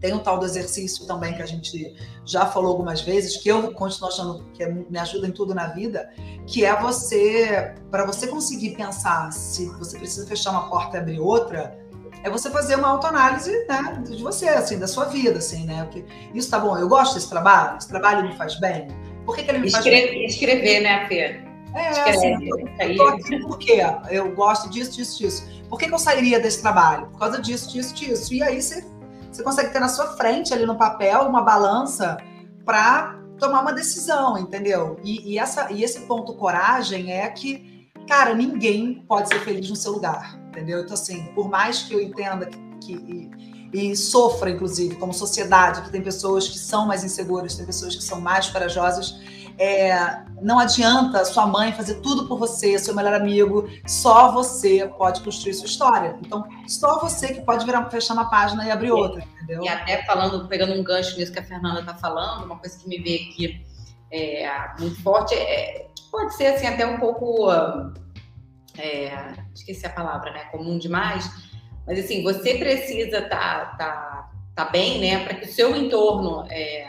tem 0.00 0.12
o 0.12 0.18
tal 0.18 0.38
do 0.38 0.44
exercício 0.44 1.06
também 1.06 1.34
que 1.34 1.42
a 1.42 1.46
gente 1.46 1.96
já 2.24 2.46
falou 2.46 2.70
algumas 2.70 3.00
vezes, 3.00 3.36
que 3.36 3.48
eu 3.48 3.72
continuo 3.72 4.08
achando 4.08 4.44
que 4.52 4.62
é, 4.62 4.68
me 4.68 4.98
ajuda 4.98 5.28
em 5.28 5.32
tudo 5.32 5.54
na 5.54 5.68
vida, 5.68 6.10
que 6.46 6.64
é 6.64 6.74
você, 6.80 7.74
para 7.90 8.04
você 8.04 8.26
conseguir 8.26 8.70
pensar 8.70 9.32
se 9.32 9.66
você 9.70 9.98
precisa 9.98 10.26
fechar 10.26 10.50
uma 10.50 10.68
porta 10.68 10.96
e 10.96 11.00
abrir 11.00 11.20
outra, 11.20 11.78
é 12.22 12.30
você 12.30 12.50
fazer 12.50 12.76
uma 12.76 12.88
autoanálise 12.88 13.50
né, 13.66 14.02
de 14.04 14.22
você, 14.22 14.48
assim, 14.48 14.78
da 14.78 14.86
sua 14.86 15.06
vida, 15.06 15.38
assim, 15.38 15.64
né? 15.64 15.84
Porque 15.84 16.04
isso 16.34 16.50
tá 16.50 16.58
bom, 16.58 16.76
eu 16.78 16.88
gosto 16.88 17.14
desse 17.14 17.28
trabalho, 17.28 17.78
esse 17.78 17.88
trabalho 17.88 18.28
me 18.28 18.36
faz 18.36 18.58
bem. 18.60 18.88
Por 19.24 19.36
que, 19.36 19.42
que 19.42 19.50
ele 19.50 19.58
me 19.58 19.66
Escreve, 19.66 20.00
faz 20.00 20.10
bem? 20.10 20.24
Escrever, 20.26 20.80
né, 20.80 21.08
Fê? 21.08 21.52
É, 21.74 21.88
assim, 22.10 22.48
eu 22.80 22.96
tô 22.96 23.08
aqui 23.08 23.40
por 23.40 23.58
quê? 23.58 23.80
Eu 24.10 24.34
gosto 24.34 24.68
disso, 24.68 24.92
disso, 24.92 25.18
disso. 25.18 25.62
Por 25.68 25.78
que, 25.78 25.88
que 25.88 25.94
eu 25.94 25.98
sairia 25.98 26.38
desse 26.38 26.60
trabalho? 26.60 27.06
Por 27.06 27.18
causa 27.18 27.40
disso, 27.40 27.72
disso, 27.72 27.94
disso. 27.94 28.34
E 28.34 28.42
aí 28.42 28.60
você, 28.60 28.84
você 29.30 29.42
consegue 29.42 29.72
ter 29.72 29.80
na 29.80 29.88
sua 29.88 30.08
frente, 30.16 30.52
ali 30.52 30.66
no 30.66 30.76
papel, 30.76 31.22
uma 31.22 31.42
balança 31.42 32.18
para 32.64 33.21
tomar 33.46 33.62
uma 33.62 33.72
decisão, 33.72 34.38
entendeu? 34.38 34.98
E, 35.02 35.32
e, 35.32 35.38
essa, 35.38 35.70
e 35.72 35.82
esse 35.82 36.00
ponto 36.02 36.34
coragem 36.34 37.12
é 37.12 37.28
que, 37.28 37.90
cara, 38.08 38.34
ninguém 38.34 39.04
pode 39.08 39.28
ser 39.28 39.40
feliz 39.40 39.68
no 39.68 39.76
seu 39.76 39.92
lugar 39.92 40.42
entendeu? 40.52 40.80
Então, 40.80 40.92
assim, 40.92 41.24
por 41.34 41.48
mais 41.48 41.82
que 41.82 41.94
eu 41.94 42.00
entenda 42.00 42.46
que, 42.46 42.58
que 42.80 43.30
e, 43.72 43.90
e, 43.90 43.96
sofra, 43.96 44.50
inclusive, 44.50 44.96
como 44.96 45.14
sociedade, 45.14 45.80
que 45.80 45.90
tem 45.90 46.02
pessoas 46.02 46.46
que 46.46 46.58
são 46.58 46.86
mais 46.86 47.02
inseguras, 47.02 47.54
tem 47.54 47.64
pessoas 47.64 47.96
que 47.96 48.04
são 48.04 48.20
mais 48.20 48.48
corajosas, 48.50 49.18
é, 49.58 50.22
não 50.40 50.58
adianta 50.58 51.24
sua 51.24 51.46
mãe 51.46 51.72
fazer 51.72 51.96
tudo 51.96 52.26
por 52.26 52.38
você, 52.38 52.78
seu 52.78 52.94
melhor 52.94 53.14
amigo, 53.14 53.68
só 53.86 54.32
você 54.32 54.90
pode 54.98 55.22
construir 55.22 55.54
sua 55.54 55.66
história. 55.66 56.18
Então, 56.24 56.44
só 56.66 57.00
você 57.00 57.34
que 57.34 57.40
pode 57.42 57.64
virar, 57.64 57.88
fechar 57.90 58.14
uma 58.14 58.28
página 58.28 58.64
e 58.66 58.70
abrir 58.70 58.90
outra, 58.90 59.24
entendeu? 59.34 59.62
E 59.62 59.68
até 59.68 60.04
falando, 60.04 60.48
pegando 60.48 60.72
um 60.72 60.82
gancho 60.82 61.16
nisso 61.18 61.32
que 61.32 61.38
a 61.38 61.44
Fernanda 61.44 61.80
está 61.80 61.94
falando, 61.94 62.44
uma 62.44 62.58
coisa 62.58 62.78
que 62.78 62.88
me 62.88 62.98
veio 62.98 63.30
aqui 63.30 63.64
é, 64.10 64.50
muito 64.78 65.00
forte, 65.02 65.34
é, 65.34 65.86
pode 66.10 66.34
ser 66.34 66.46
assim, 66.46 66.66
até 66.66 66.86
um 66.86 66.98
pouco 66.98 67.50
é, 68.78 69.34
esqueci 69.54 69.86
a 69.86 69.90
palavra, 69.90 70.30
né? 70.32 70.44
Comum 70.50 70.78
demais. 70.78 71.30
Mas 71.86 71.98
assim, 71.98 72.22
você 72.22 72.56
precisa 72.56 73.18
estar 73.18 73.28
tá, 73.28 73.76
tá, 73.76 74.30
tá 74.54 74.64
bem, 74.66 75.00
né? 75.00 75.24
Para 75.24 75.34
que 75.34 75.46
o 75.46 75.52
seu 75.52 75.76
entorno 75.76 76.46
é, 76.50 76.88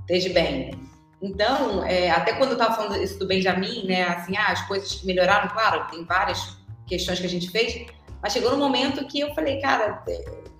esteja 0.00 0.32
bem. 0.32 0.85
Então, 1.26 1.84
é, 1.84 2.10
até 2.10 2.34
quando 2.34 2.50
eu 2.50 2.56
estava 2.56 2.74
falando 2.74 3.02
isso 3.02 3.18
do 3.18 3.26
Benjamin, 3.26 3.86
né? 3.86 4.04
Assim, 4.04 4.36
ah, 4.36 4.52
as 4.52 4.66
coisas 4.66 5.02
melhoraram, 5.02 5.48
claro, 5.48 5.90
tem 5.90 6.04
várias 6.04 6.56
questões 6.86 7.18
que 7.18 7.26
a 7.26 7.28
gente 7.28 7.50
fez, 7.50 7.86
Mas 8.22 8.32
chegou 8.32 8.50
no 8.52 8.56
momento 8.56 9.06
que 9.06 9.20
eu 9.20 9.34
falei, 9.34 9.60
cara, 9.60 10.02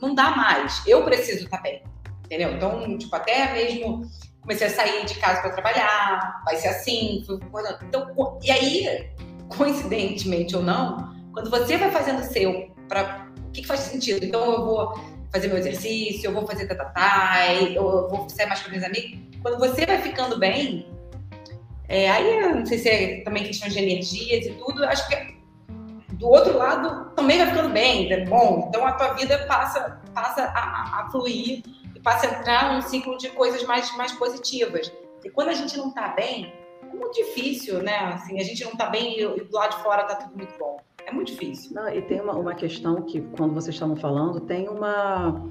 não 0.01 0.15
dá 0.15 0.31
mais. 0.31 0.83
Eu 0.87 1.05
preciso 1.05 1.45
estar 1.45 1.63
bem. 1.63 1.83
Entendeu? 2.25 2.53
Então, 2.53 2.99
tipo, 2.99 3.15
até 3.15 3.53
mesmo 3.53 4.03
comecei 4.41 4.67
a 4.67 4.71
sair 4.71 5.05
de 5.05 5.15
casa 5.15 5.41
para 5.41 5.51
trabalhar, 5.51 6.43
vai 6.45 6.57
ser 6.57 6.69
assim. 6.69 7.25
Então, 7.83 8.39
e 8.43 8.51
aí, 8.51 9.11
coincidentemente 9.57 10.57
ou 10.57 10.63
não, 10.63 11.15
quando 11.33 11.51
você 11.51 11.77
vai 11.77 11.91
fazendo 11.91 12.21
o 12.21 12.25
seu, 12.25 12.71
para 12.89 13.29
o 13.47 13.51
que, 13.53 13.63
que, 13.63 13.67
faz 13.67 13.81
sentido? 13.81 14.25
Então, 14.25 14.45
eu 14.53 14.65
vou 14.65 15.16
fazer 15.37 15.49
meu 15.49 15.59
exercício, 15.59 16.29
eu 16.29 16.33
vou 16.33 16.47
fazer 16.47 16.67
tatatá, 16.67 17.53
eu 17.53 18.09
vou 18.09 18.29
sair 18.29 18.47
mais 18.47 18.61
com 18.61 18.71
meus 18.71 18.83
amigos. 18.83 19.19
Quando 19.43 19.59
você 19.59 19.85
vai 19.85 20.01
ficando 20.01 20.39
bem, 20.39 20.91
é, 21.89 22.11
aí 22.11 22.41
não 22.41 22.67
sei 22.67 22.79
se 22.79 22.89
é 22.89 23.21
também 23.23 23.45
questão 23.45 23.69
de 23.69 23.79
energias 23.79 24.47
e 24.47 24.53
tudo, 24.55 24.85
acho 24.85 25.07
que 25.09 25.37
do 26.15 26.29
outro 26.29 26.57
lado 26.57 27.11
também 27.15 27.39
vai 27.39 27.49
ficando 27.49 27.69
bem, 27.69 28.11
é 28.13 28.25
bom. 28.25 28.67
Então 28.69 28.87
a 28.87 28.93
tua 28.93 29.13
vida 29.13 29.39
passa, 29.47 30.01
passa 30.15 30.45
a, 30.45 31.03
a 31.03 31.11
fluir 31.11 31.63
e 31.95 32.01
passa 32.01 32.27
a 32.27 32.39
entrar 32.39 32.75
num 32.75 32.83
ciclo 32.83 33.17
de 33.19 33.29
coisas 33.31 33.63
mais, 33.65 33.95
mais 33.97 34.13
positivas. 34.13 34.91
E 35.23 35.31
quando 35.31 35.51
a 35.51 35.55
gente 35.55 35.77
não 35.77 35.89
está 35.89 36.09
bem, 36.09 36.53
é 36.83 36.95
muito 36.95 37.13
difícil, 37.13 37.83
né? 37.83 37.99
Assim, 38.15 38.41
a 38.41 38.45
gente 38.45 38.65
não 38.65 38.73
está 38.73 38.87
bem 38.87 39.21
e, 39.21 39.27
do 39.27 39.55
lado 39.55 39.77
de 39.77 39.83
fora 39.83 40.03
está 40.03 40.15
tudo 40.15 40.37
muito 40.37 40.59
bom. 40.59 40.79
É 41.07 41.13
muito 41.13 41.29
difícil. 41.29 41.73
Não, 41.73 41.89
e 41.89 42.03
tem 42.03 42.21
uma, 42.21 42.35
uma 42.35 42.55
questão 42.55 43.03
que, 43.03 43.21
quando 43.21 43.55
vocês 43.55 43.75
estavam 43.75 43.97
falando, 43.97 44.41
tem 44.41 44.69
uma 44.69 45.51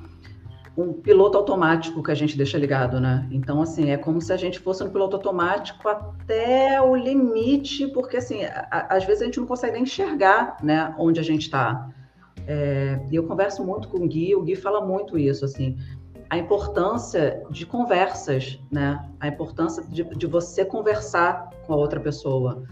um 0.78 0.91
piloto 0.91 1.38
automático 1.38 2.04
que 2.04 2.12
a 2.12 2.15
gente 2.15 2.38
deixa 2.38 2.58
ligado, 2.58 3.00
né? 3.00 3.26
Então, 3.32 3.62
assim, 3.62 3.91
é 3.91 3.98
como 3.98 4.20
se 4.20 4.34
a 4.34 4.38
gente 4.38 4.60
fosse 4.60 4.84
um 4.84 4.89
piloto 4.89 5.15
automático 5.15 5.88
até 5.88 6.82
o 6.82 6.94
limite, 6.94 7.88
porque, 7.88 8.18
assim, 8.18 8.44
a, 8.44 8.88
às 8.89 9.06
vezes 9.06 9.22
a 9.22 9.26
gente 9.26 9.39
não 9.39 9.48
consegue 9.48 9.74
nem 9.74 9.84
enxergar, 9.84 10.58
né, 10.62 10.94
onde 10.98 11.18
a 11.18 11.24
gente 11.24 11.44
está. 11.44 11.89
É, 12.46 13.00
e 13.10 13.15
eu 13.15 13.26
converso 13.26 13.63
muito 13.63 13.88
com 13.88 14.00
o 14.00 14.08
Gui, 14.08 14.36
o 14.36 14.41
Gui 14.41 14.58
fala 14.58 14.86
muito 14.86 15.18
isso, 15.18 15.46
assim, 15.46 15.78
a 16.30 16.38
importância 16.38 17.41
de 17.50 17.65
conversas, 17.65 18.60
né? 18.70 19.02
A 19.20 19.28
importância 19.28 19.84
de, 19.84 20.04
de 20.04 20.28
você 20.28 20.65
conversar 20.65 21.52
com 21.65 21.74
a 21.74 21.76
outra 21.78 22.00
pessoa. 22.00 22.63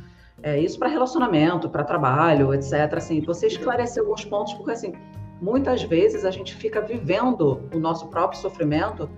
É, 0.44 0.60
isso 0.60 0.78
para 0.78 0.90
relacionamento, 0.90 1.70
para 1.70 1.86
trabalho, 1.86 2.54
etc. 2.54 2.74
Assim, 2.98 3.22
você 3.22 3.48
esclarecer 3.48 4.04
alguns 4.04 4.26
pontos, 4.26 4.54
porque, 4.54 4.72
assim, 4.72 4.94
muitas 5.42 5.82
vezes 5.84 6.26
a 6.26 6.32
gente 6.32 6.54
fica 6.54 6.82
vivendo 6.82 7.62
o 7.74 7.80
nosso 7.80 8.08
próprio 8.08 8.40
sofrimento, 8.40 9.10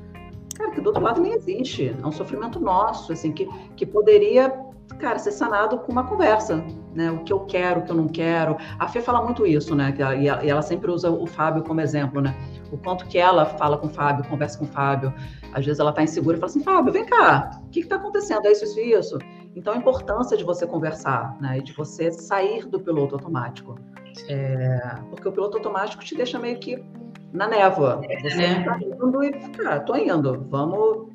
cara, 0.55 0.69
que 0.69 0.79
do 0.79 0.87
outro 0.87 1.01
lado 1.01 1.19
nem 1.19 1.33
existe. 1.33 1.95
É 2.01 2.05
um 2.05 2.11
sofrimento 2.11 2.59
nosso, 2.59 3.11
assim, 3.11 3.31
que, 3.31 3.49
que 3.75 3.87
poderia, 3.87 4.53
cara, 4.99 5.17
ser 5.17 5.31
sanado 5.31 5.79
com 5.79 5.91
uma 5.91 6.03
conversa, 6.03 6.63
né? 6.93 7.09
O 7.09 7.23
que 7.23 7.33
eu 7.33 7.39
quero, 7.39 7.79
o 7.79 7.83
que 7.83 7.91
eu 7.91 7.95
não 7.95 8.07
quero. 8.07 8.55
A 8.77 8.87
Fê 8.87 9.01
fala 9.01 9.23
muito 9.23 9.47
isso, 9.47 9.73
né? 9.75 9.95
E 9.97 10.27
ela, 10.27 10.43
e 10.45 10.49
ela 10.49 10.61
sempre 10.61 10.91
usa 10.91 11.09
o 11.09 11.25
Fábio 11.25 11.63
como 11.63 11.81
exemplo, 11.81 12.21
né? 12.21 12.35
O 12.71 12.77
quanto 12.77 13.03
que 13.07 13.17
ela 13.17 13.45
fala 13.45 13.79
com 13.79 13.87
o 13.87 13.89
Fábio, 13.89 14.29
conversa 14.29 14.59
com 14.59 14.65
o 14.65 14.67
Fábio. 14.67 15.11
Às 15.51 15.65
vezes 15.65 15.79
ela 15.79 15.91
tá 15.91 16.03
insegura 16.03 16.37
e 16.37 16.39
fala 16.39 16.51
assim, 16.51 16.61
Fábio, 16.61 16.93
vem 16.93 17.05
cá, 17.05 17.61
o 17.65 17.69
que 17.69 17.81
que 17.81 17.87
tá 17.87 17.95
acontecendo? 17.95 18.45
É 18.45 18.51
isso, 18.51 18.65
isso 18.65 18.79
isso. 18.79 19.17
Então, 19.55 19.73
a 19.73 19.77
importância 19.77 20.35
de 20.35 20.43
você 20.43 20.67
conversar, 20.67 21.37
né? 21.39 21.59
E 21.59 21.63
de 21.63 21.71
você 21.71 22.11
sair 22.11 22.65
do 22.65 22.79
piloto 22.79 23.15
automático. 23.15 23.79
É, 24.27 24.97
porque 25.09 25.27
o 25.27 25.31
piloto 25.31 25.57
automático 25.57 26.03
te 26.03 26.15
deixa 26.15 26.37
meio 26.37 26.59
que 26.59 26.83
na 27.31 27.47
névoa. 27.47 28.01
É, 28.09 28.19
você 28.21 28.35
né? 28.35 28.63
tá 28.63 28.77
indo 28.79 29.23
e, 29.23 29.31
cara, 29.31 29.79
tô 29.79 29.95
indo, 29.95 30.45
vamos. 30.49 31.09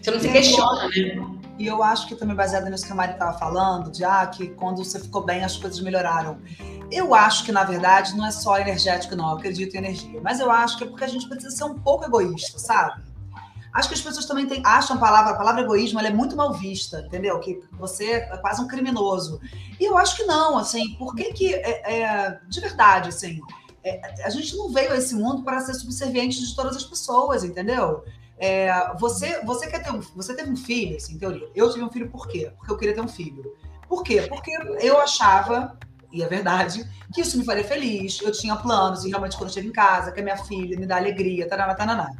Você 0.00 0.10
não 0.10 0.20
se 0.20 0.28
questiona, 0.30 0.88
né? 0.88 1.38
E 1.58 1.66
eu 1.66 1.82
acho 1.82 2.06
que 2.06 2.14
também 2.14 2.36
baseado 2.36 2.70
nisso 2.70 2.86
que 2.86 2.92
a 2.92 2.94
Mari 2.94 3.12
estava 3.12 3.36
falando, 3.36 3.90
de 3.90 4.04
ah, 4.04 4.24
que 4.26 4.48
quando 4.48 4.84
você 4.84 5.00
ficou 5.00 5.24
bem 5.24 5.42
as 5.42 5.56
coisas 5.56 5.80
melhoraram. 5.80 6.38
Eu 6.90 7.14
acho 7.14 7.44
que, 7.44 7.52
na 7.52 7.64
verdade, 7.64 8.16
não 8.16 8.24
é 8.24 8.30
só 8.30 8.58
energético, 8.58 9.16
não. 9.16 9.30
Eu 9.30 9.36
acredito 9.36 9.74
em 9.74 9.78
energia. 9.78 10.20
Mas 10.22 10.40
eu 10.40 10.50
acho 10.50 10.78
que 10.78 10.84
é 10.84 10.86
porque 10.86 11.04
a 11.04 11.08
gente 11.08 11.28
precisa 11.28 11.54
ser 11.54 11.64
um 11.64 11.74
pouco 11.74 12.04
egoísta, 12.04 12.58
sabe? 12.58 13.02
Acho 13.78 13.90
que 13.90 13.94
as 13.94 14.00
pessoas 14.00 14.26
também 14.26 14.44
têm, 14.44 14.60
acham 14.64 14.96
a 14.96 14.98
palavra, 14.98 15.30
a 15.30 15.36
palavra 15.36 15.62
egoísmo 15.62 16.00
é 16.00 16.10
muito 16.10 16.34
mal 16.34 16.52
vista, 16.52 16.98
entendeu? 17.06 17.38
Que 17.38 17.62
você 17.70 18.10
é 18.10 18.36
quase 18.38 18.60
um 18.60 18.66
criminoso. 18.66 19.40
E 19.78 19.84
eu 19.84 19.96
acho 19.96 20.16
que 20.16 20.24
não, 20.24 20.58
assim, 20.58 20.96
por 20.96 21.14
que 21.14 21.32
que, 21.32 21.54
é, 21.54 22.00
é, 22.00 22.40
de 22.48 22.60
verdade, 22.60 23.10
assim, 23.10 23.40
é, 23.84 24.24
a 24.24 24.30
gente 24.30 24.56
não 24.56 24.68
veio 24.68 24.90
a 24.90 24.96
esse 24.96 25.14
mundo 25.14 25.44
para 25.44 25.60
ser 25.60 25.74
subserviente 25.74 26.44
de 26.44 26.56
todas 26.56 26.76
as 26.76 26.82
pessoas, 26.82 27.44
entendeu? 27.44 28.02
É, 28.36 28.92
você, 28.98 29.44
você 29.44 29.68
quer 29.68 29.84
ter 29.84 29.92
um, 29.92 30.00
você 30.00 30.34
teve 30.34 30.50
um 30.50 30.56
filho, 30.56 30.96
assim, 30.96 31.14
em 31.14 31.18
teoria. 31.18 31.48
Eu 31.54 31.70
tive 31.70 31.84
um 31.84 31.90
filho 31.90 32.10
por 32.10 32.26
quê? 32.26 32.50
Porque 32.58 32.72
eu 32.72 32.76
queria 32.76 32.96
ter 32.96 33.00
um 33.00 33.06
filho. 33.06 33.54
Por 33.88 34.02
quê? 34.02 34.22
Porque 34.22 34.50
eu 34.80 35.00
achava, 35.00 35.78
e 36.10 36.20
é 36.20 36.26
verdade, 36.26 36.84
que 37.14 37.20
isso 37.20 37.38
me 37.38 37.44
faria 37.44 37.62
feliz. 37.62 38.20
Eu 38.20 38.32
tinha 38.32 38.56
planos, 38.56 39.04
e 39.04 39.08
realmente 39.10 39.36
quando 39.36 39.50
eu 39.50 39.54
chego 39.54 39.68
em 39.68 39.72
casa, 39.72 40.10
que 40.10 40.18
a 40.18 40.24
minha 40.24 40.36
filha 40.36 40.76
me 40.76 40.84
dá 40.84 40.96
alegria, 40.96 41.48
taraná, 41.48 41.76
taraná. 41.76 42.10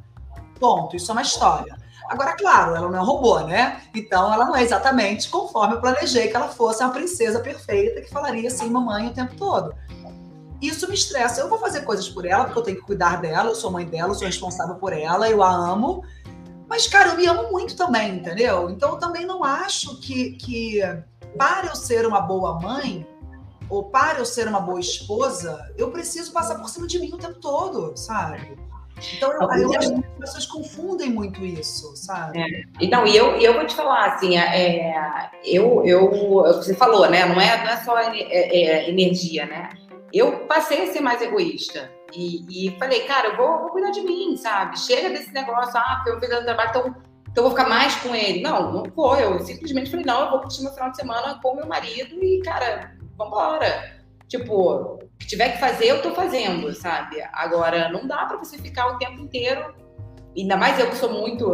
Ponto. 0.58 0.96
Isso 0.96 1.10
é 1.10 1.12
uma 1.12 1.22
história. 1.22 1.76
Agora, 2.08 2.34
claro, 2.36 2.74
ela 2.74 2.88
não 2.88 2.98
é 2.98 3.02
um 3.02 3.04
robô, 3.04 3.40
né? 3.40 3.82
Então, 3.94 4.32
ela 4.32 4.46
não 4.46 4.56
é 4.56 4.62
exatamente 4.62 5.28
conforme 5.28 5.74
eu 5.74 5.80
planejei 5.80 6.28
que 6.28 6.36
ela 6.36 6.48
fosse 6.48 6.82
uma 6.82 6.92
princesa 6.92 7.38
perfeita 7.40 8.00
que 8.00 8.10
falaria 8.10 8.48
assim, 8.48 8.70
mamãe, 8.70 9.08
o 9.08 9.12
tempo 9.12 9.36
todo. 9.36 9.74
Isso 10.60 10.88
me 10.88 10.94
estressa. 10.94 11.40
Eu 11.40 11.48
vou 11.50 11.58
fazer 11.58 11.82
coisas 11.82 12.08
por 12.08 12.24
ela, 12.24 12.44
porque 12.44 12.58
eu 12.58 12.62
tenho 12.62 12.76
que 12.78 12.82
cuidar 12.82 13.20
dela, 13.20 13.50
eu 13.50 13.54
sou 13.54 13.70
mãe 13.70 13.84
dela, 13.84 14.10
eu 14.10 14.14
sou 14.14 14.26
responsável 14.26 14.76
por 14.76 14.92
ela, 14.92 15.28
eu 15.28 15.42
a 15.42 15.50
amo. 15.50 16.02
Mas, 16.66 16.86
cara, 16.86 17.10
eu 17.10 17.16
me 17.16 17.26
amo 17.26 17.52
muito 17.52 17.76
também, 17.76 18.16
entendeu? 18.16 18.70
Então, 18.70 18.90
eu 18.90 18.96
também 18.96 19.26
não 19.26 19.44
acho 19.44 20.00
que, 20.00 20.32
que 20.32 20.80
para 21.36 21.66
eu 21.66 21.76
ser 21.76 22.06
uma 22.06 22.22
boa 22.22 22.58
mãe, 22.58 23.06
ou 23.68 23.84
para 23.84 24.18
eu 24.18 24.24
ser 24.24 24.48
uma 24.48 24.60
boa 24.60 24.80
esposa, 24.80 25.72
eu 25.76 25.90
preciso 25.90 26.32
passar 26.32 26.56
por 26.56 26.68
cima 26.70 26.86
de 26.86 26.98
mim 26.98 27.12
o 27.12 27.18
tempo 27.18 27.38
todo, 27.38 27.94
sabe? 27.96 28.58
Então, 29.16 29.32
eu, 29.32 29.40
eu 29.40 29.78
acho 29.78 29.94
que 29.94 30.04
as 30.04 30.18
pessoas 30.18 30.46
confundem 30.46 31.10
muito 31.10 31.44
isso, 31.44 31.96
sabe? 31.96 32.38
É. 32.38 32.62
Então, 32.80 33.06
e 33.06 33.16
eu, 33.16 33.36
eu 33.36 33.54
vou 33.54 33.66
te 33.66 33.74
falar, 33.74 34.14
assim, 34.14 34.36
é, 34.36 34.90
é 34.90 35.30
eu, 35.44 35.84
eu, 35.84 36.10
você 36.54 36.74
falou, 36.74 37.08
né? 37.08 37.24
Não 37.26 37.40
é, 37.40 37.64
não 37.64 37.70
é 37.70 37.76
só 37.78 37.98
é, 37.98 38.20
é, 38.20 38.88
energia, 38.88 39.46
né? 39.46 39.70
Eu 40.12 40.46
passei 40.46 40.84
a 40.84 40.92
ser 40.92 41.00
mais 41.00 41.20
egoísta. 41.20 41.90
E, 42.14 42.68
e 42.68 42.78
falei, 42.78 43.00
cara, 43.00 43.28
eu 43.28 43.36
vou, 43.36 43.58
vou, 43.60 43.70
cuidar 43.70 43.90
de 43.90 44.00
mim, 44.00 44.36
sabe? 44.36 44.78
Chega 44.78 45.10
desse 45.10 45.32
negócio, 45.32 45.76
ah, 45.76 45.96
porque 45.96 46.10
eu 46.10 46.20
fiz 46.20 46.40
o 46.40 46.44
trabalho, 46.44 46.70
então, 46.70 46.94
então 47.30 47.44
eu 47.44 47.50
vou 47.50 47.50
ficar 47.50 47.68
mais 47.68 47.94
com 47.96 48.14
ele. 48.14 48.40
Não, 48.40 48.72
não 48.72 48.82
vou. 48.84 49.16
Eu 49.16 49.38
simplesmente 49.40 49.90
falei, 49.90 50.06
não, 50.06 50.24
eu 50.24 50.30
vou 50.30 50.40
curtir 50.40 50.62
meu 50.62 50.72
final 50.72 50.90
de 50.90 50.96
semana 50.96 51.38
com 51.42 51.54
meu 51.54 51.66
marido 51.66 52.14
e, 52.22 52.40
cara, 52.40 52.94
vambora. 53.16 53.97
Tipo, 54.28 54.72
o 54.72 54.98
que 55.18 55.26
tiver 55.26 55.52
que 55.52 55.58
fazer, 55.58 55.86
eu 55.86 56.02
tô 56.02 56.14
fazendo, 56.14 56.72
sabe? 56.74 57.16
Agora, 57.32 57.88
não 57.88 58.06
dá 58.06 58.26
para 58.26 58.36
você 58.36 58.58
ficar 58.58 58.86
o 58.88 58.98
tempo 58.98 59.20
inteiro. 59.20 59.74
Ainda 60.36 60.56
mais 60.56 60.78
eu 60.78 60.90
que 60.90 60.96
sou 60.96 61.10
muito. 61.10 61.48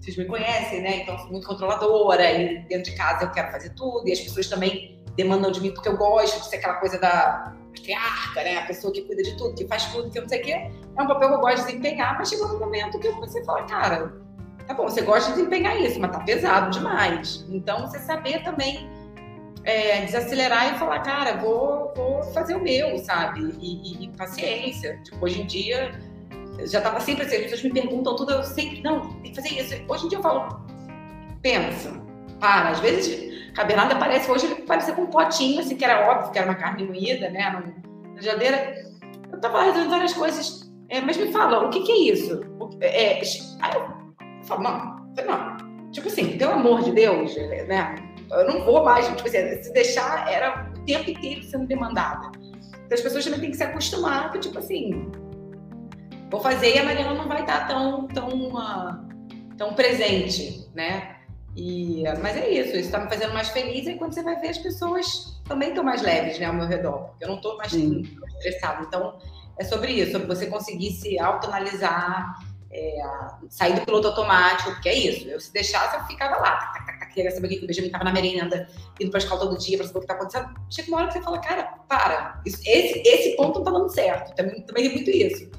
Vocês 0.00 0.16
me 0.16 0.24
conhecem, 0.24 0.80
né? 0.80 1.02
Então, 1.02 1.18
sou 1.18 1.30
muito 1.30 1.46
controladora. 1.46 2.30
E 2.30 2.60
dentro 2.68 2.90
de 2.90 2.96
casa 2.96 3.24
eu 3.24 3.30
quero 3.30 3.50
fazer 3.50 3.70
tudo. 3.74 4.08
E 4.08 4.12
as 4.12 4.20
pessoas 4.20 4.48
também 4.48 5.02
demandam 5.16 5.50
de 5.50 5.60
mim 5.60 5.72
porque 5.74 5.88
eu 5.88 5.96
gosto 5.96 6.40
de 6.40 6.48
ser 6.48 6.56
aquela 6.56 6.74
coisa 6.74 6.98
da 6.98 7.52
matriarca, 7.72 8.42
né? 8.42 8.58
A 8.58 8.66
pessoa 8.66 8.92
que 8.92 9.02
cuida 9.02 9.22
de 9.22 9.36
tudo, 9.36 9.54
que 9.54 9.66
faz 9.66 9.86
tudo, 9.86 10.10
que 10.10 10.20
não 10.20 10.28
sei 10.28 10.40
o 10.40 10.44
quê. 10.44 10.52
É 10.52 11.02
um 11.02 11.06
papel 11.06 11.28
que 11.28 11.34
eu 11.34 11.40
gosto 11.40 11.56
de 11.58 11.66
desempenhar, 11.66 12.16
mas 12.18 12.28
chegou 12.28 12.46
um 12.46 12.58
momento 12.58 12.98
que 12.98 13.10
você 13.10 13.44
fala, 13.44 13.64
cara, 13.64 14.12
tá 14.66 14.74
bom, 14.74 14.84
você 14.84 15.02
gosta 15.02 15.30
de 15.30 15.38
desempenhar 15.38 15.80
isso, 15.80 15.98
mas 15.98 16.12
tá 16.12 16.20
pesado 16.20 16.70
demais. 16.70 17.44
Então, 17.50 17.86
você 17.86 17.98
saber 17.98 18.42
também 18.44 18.88
é, 19.64 20.04
desacelerar 20.04 20.74
e 20.74 20.78
falar, 20.78 21.00
cara, 21.00 21.36
vou, 21.36 21.92
vou 21.94 22.22
fazer 22.32 22.54
o 22.54 22.62
meu, 22.62 22.98
sabe? 22.98 23.54
E, 23.60 24.02
e, 24.02 24.04
e 24.04 24.08
paciência. 24.16 25.00
Tipo, 25.04 25.24
hoje 25.24 25.42
em 25.42 25.46
dia, 25.46 25.92
já 26.66 26.78
estava 26.78 27.00
sempre 27.00 27.24
assim, 27.24 27.36
as 27.36 27.42
pessoas 27.42 27.62
me 27.62 27.72
perguntam 27.72 28.16
tudo, 28.16 28.32
eu 28.32 28.42
sempre, 28.44 28.82
não, 28.82 29.12
tem 29.20 29.32
que 29.32 29.36
fazer 29.36 29.60
isso. 29.60 29.74
Hoje 29.88 30.06
em 30.06 30.08
dia 30.08 30.18
eu 30.18 30.22
falo, 30.22 30.60
pensa, 31.40 31.92
para. 32.40 32.70
Às 32.70 32.80
vezes, 32.80 33.52
cabeçada 33.54 33.96
parece, 33.96 34.30
hoje 34.30 34.46
ele 34.46 34.54
parecia 34.62 34.94
com 34.94 35.02
um 35.02 35.06
potinho, 35.06 35.60
assim, 35.60 35.76
que 35.76 35.84
era 35.84 36.10
óbvio 36.10 36.32
que 36.32 36.38
era 36.38 36.48
uma 36.48 36.56
carne 36.56 36.84
moída, 36.84 37.30
né, 37.30 37.50
na 38.14 38.20
geladeira. 38.20 38.74
Eu 39.30 39.40
tava 39.40 39.62
resolvendo 39.62 39.90
várias 39.90 40.12
coisas, 40.12 40.72
é, 40.88 41.00
mas 41.00 41.16
me 41.16 41.32
fala, 41.32 41.66
o 41.66 41.70
que 41.70 41.80
que 41.80 41.92
é 41.92 42.12
isso? 42.12 42.40
É, 42.80 43.20
aí 43.60 43.74
eu 43.74 44.44
falo, 44.44 44.62
não, 44.62 45.06
não. 45.26 45.90
Tipo 45.92 46.08
assim, 46.08 46.36
pelo 46.36 46.52
amor 46.52 46.82
de 46.82 46.92
Deus, 46.92 47.34
né? 47.68 48.11
Eu 48.32 48.46
não 48.46 48.64
vou 48.64 48.84
mais, 48.84 49.06
tipo 49.08 49.28
assim, 49.28 49.62
se 49.62 49.72
deixar, 49.72 50.30
era 50.30 50.70
o 50.74 50.84
tempo 50.84 51.10
inteiro 51.10 51.42
sendo 51.42 51.66
demandada. 51.66 52.30
Então 52.36 52.94
as 52.94 53.00
pessoas 53.00 53.24
também 53.24 53.40
têm 53.40 53.50
que 53.50 53.56
se 53.56 53.62
acostumar, 53.62 54.32
tipo 54.40 54.58
assim, 54.58 55.10
vou 56.30 56.40
fazer 56.40 56.74
e 56.74 56.78
a 56.78 56.84
Mariana 56.84 57.14
não 57.14 57.28
vai 57.28 57.42
estar 57.42 57.68
tão, 57.68 58.08
tão, 58.08 58.28
uh, 58.48 59.08
tão 59.56 59.74
presente, 59.74 60.68
né? 60.74 61.16
E, 61.54 62.04
mas 62.22 62.36
é 62.36 62.48
isso, 62.48 62.70
isso 62.70 62.86
está 62.86 62.98
me 62.98 63.10
fazendo 63.10 63.34
mais 63.34 63.48
feliz 63.48 63.86
e 63.86 63.94
quando 63.94 64.14
você 64.14 64.22
vai 64.22 64.40
ver 64.40 64.48
as 64.48 64.58
pessoas 64.58 65.40
também 65.46 65.68
estão 65.68 65.84
mais 65.84 66.00
leves 66.00 66.38
né, 66.38 66.46
ao 66.46 66.54
meu 66.54 66.66
redor, 66.66 67.08
porque 67.08 67.24
eu 67.24 67.28
não 67.28 67.36
estou 67.36 67.58
mais 67.58 67.72
estressada. 67.74 68.84
Então, 68.86 69.18
é 69.58 69.64
sobre 69.64 69.92
isso, 69.92 70.12
sobre 70.12 70.26
você 70.26 70.46
conseguir 70.46 70.92
se 70.92 71.18
autoanalisar, 71.18 72.38
é, 72.72 73.02
sair 73.50 73.74
do 73.74 73.84
piloto 73.84 74.08
automático, 74.08 74.70
porque 74.72 74.88
é 74.88 74.94
isso. 74.94 75.28
Eu 75.28 75.38
se 75.38 75.52
deixasse, 75.52 75.96
eu 75.96 76.04
ficava 76.04 76.36
lá, 76.36 76.72
tac, 76.72 76.86
tac, 76.86 77.12
queria 77.12 77.30
saber 77.30 77.46
o 77.46 77.50
que 77.50 77.64
o 77.64 77.66
Benjamin 77.66 77.88
estava 77.88 78.04
na 78.04 78.12
merenda, 78.12 78.66
indo 78.98 79.10
para 79.10 79.18
a 79.18 79.22
escola 79.22 79.40
todo 79.42 79.58
dia 79.58 79.76
para 79.76 79.86
saber 79.86 79.98
o 79.98 80.00
que 80.00 80.12
está 80.12 80.14
acontecendo. 80.14 80.54
Chega 80.70 80.88
uma 80.88 80.98
hora 80.98 81.06
que 81.08 81.12
você 81.12 81.22
fala, 81.22 81.38
cara, 81.40 81.74
para, 81.86 82.40
isso, 82.46 82.62
esse, 82.64 83.02
esse 83.06 83.36
ponto 83.36 83.56
não 83.56 83.60
está 83.60 83.70
dando 83.70 83.88
certo. 83.90 84.34
Também, 84.34 84.62
também 84.62 84.86
é 84.86 84.92
muito 84.92 85.10
isso. 85.10 85.50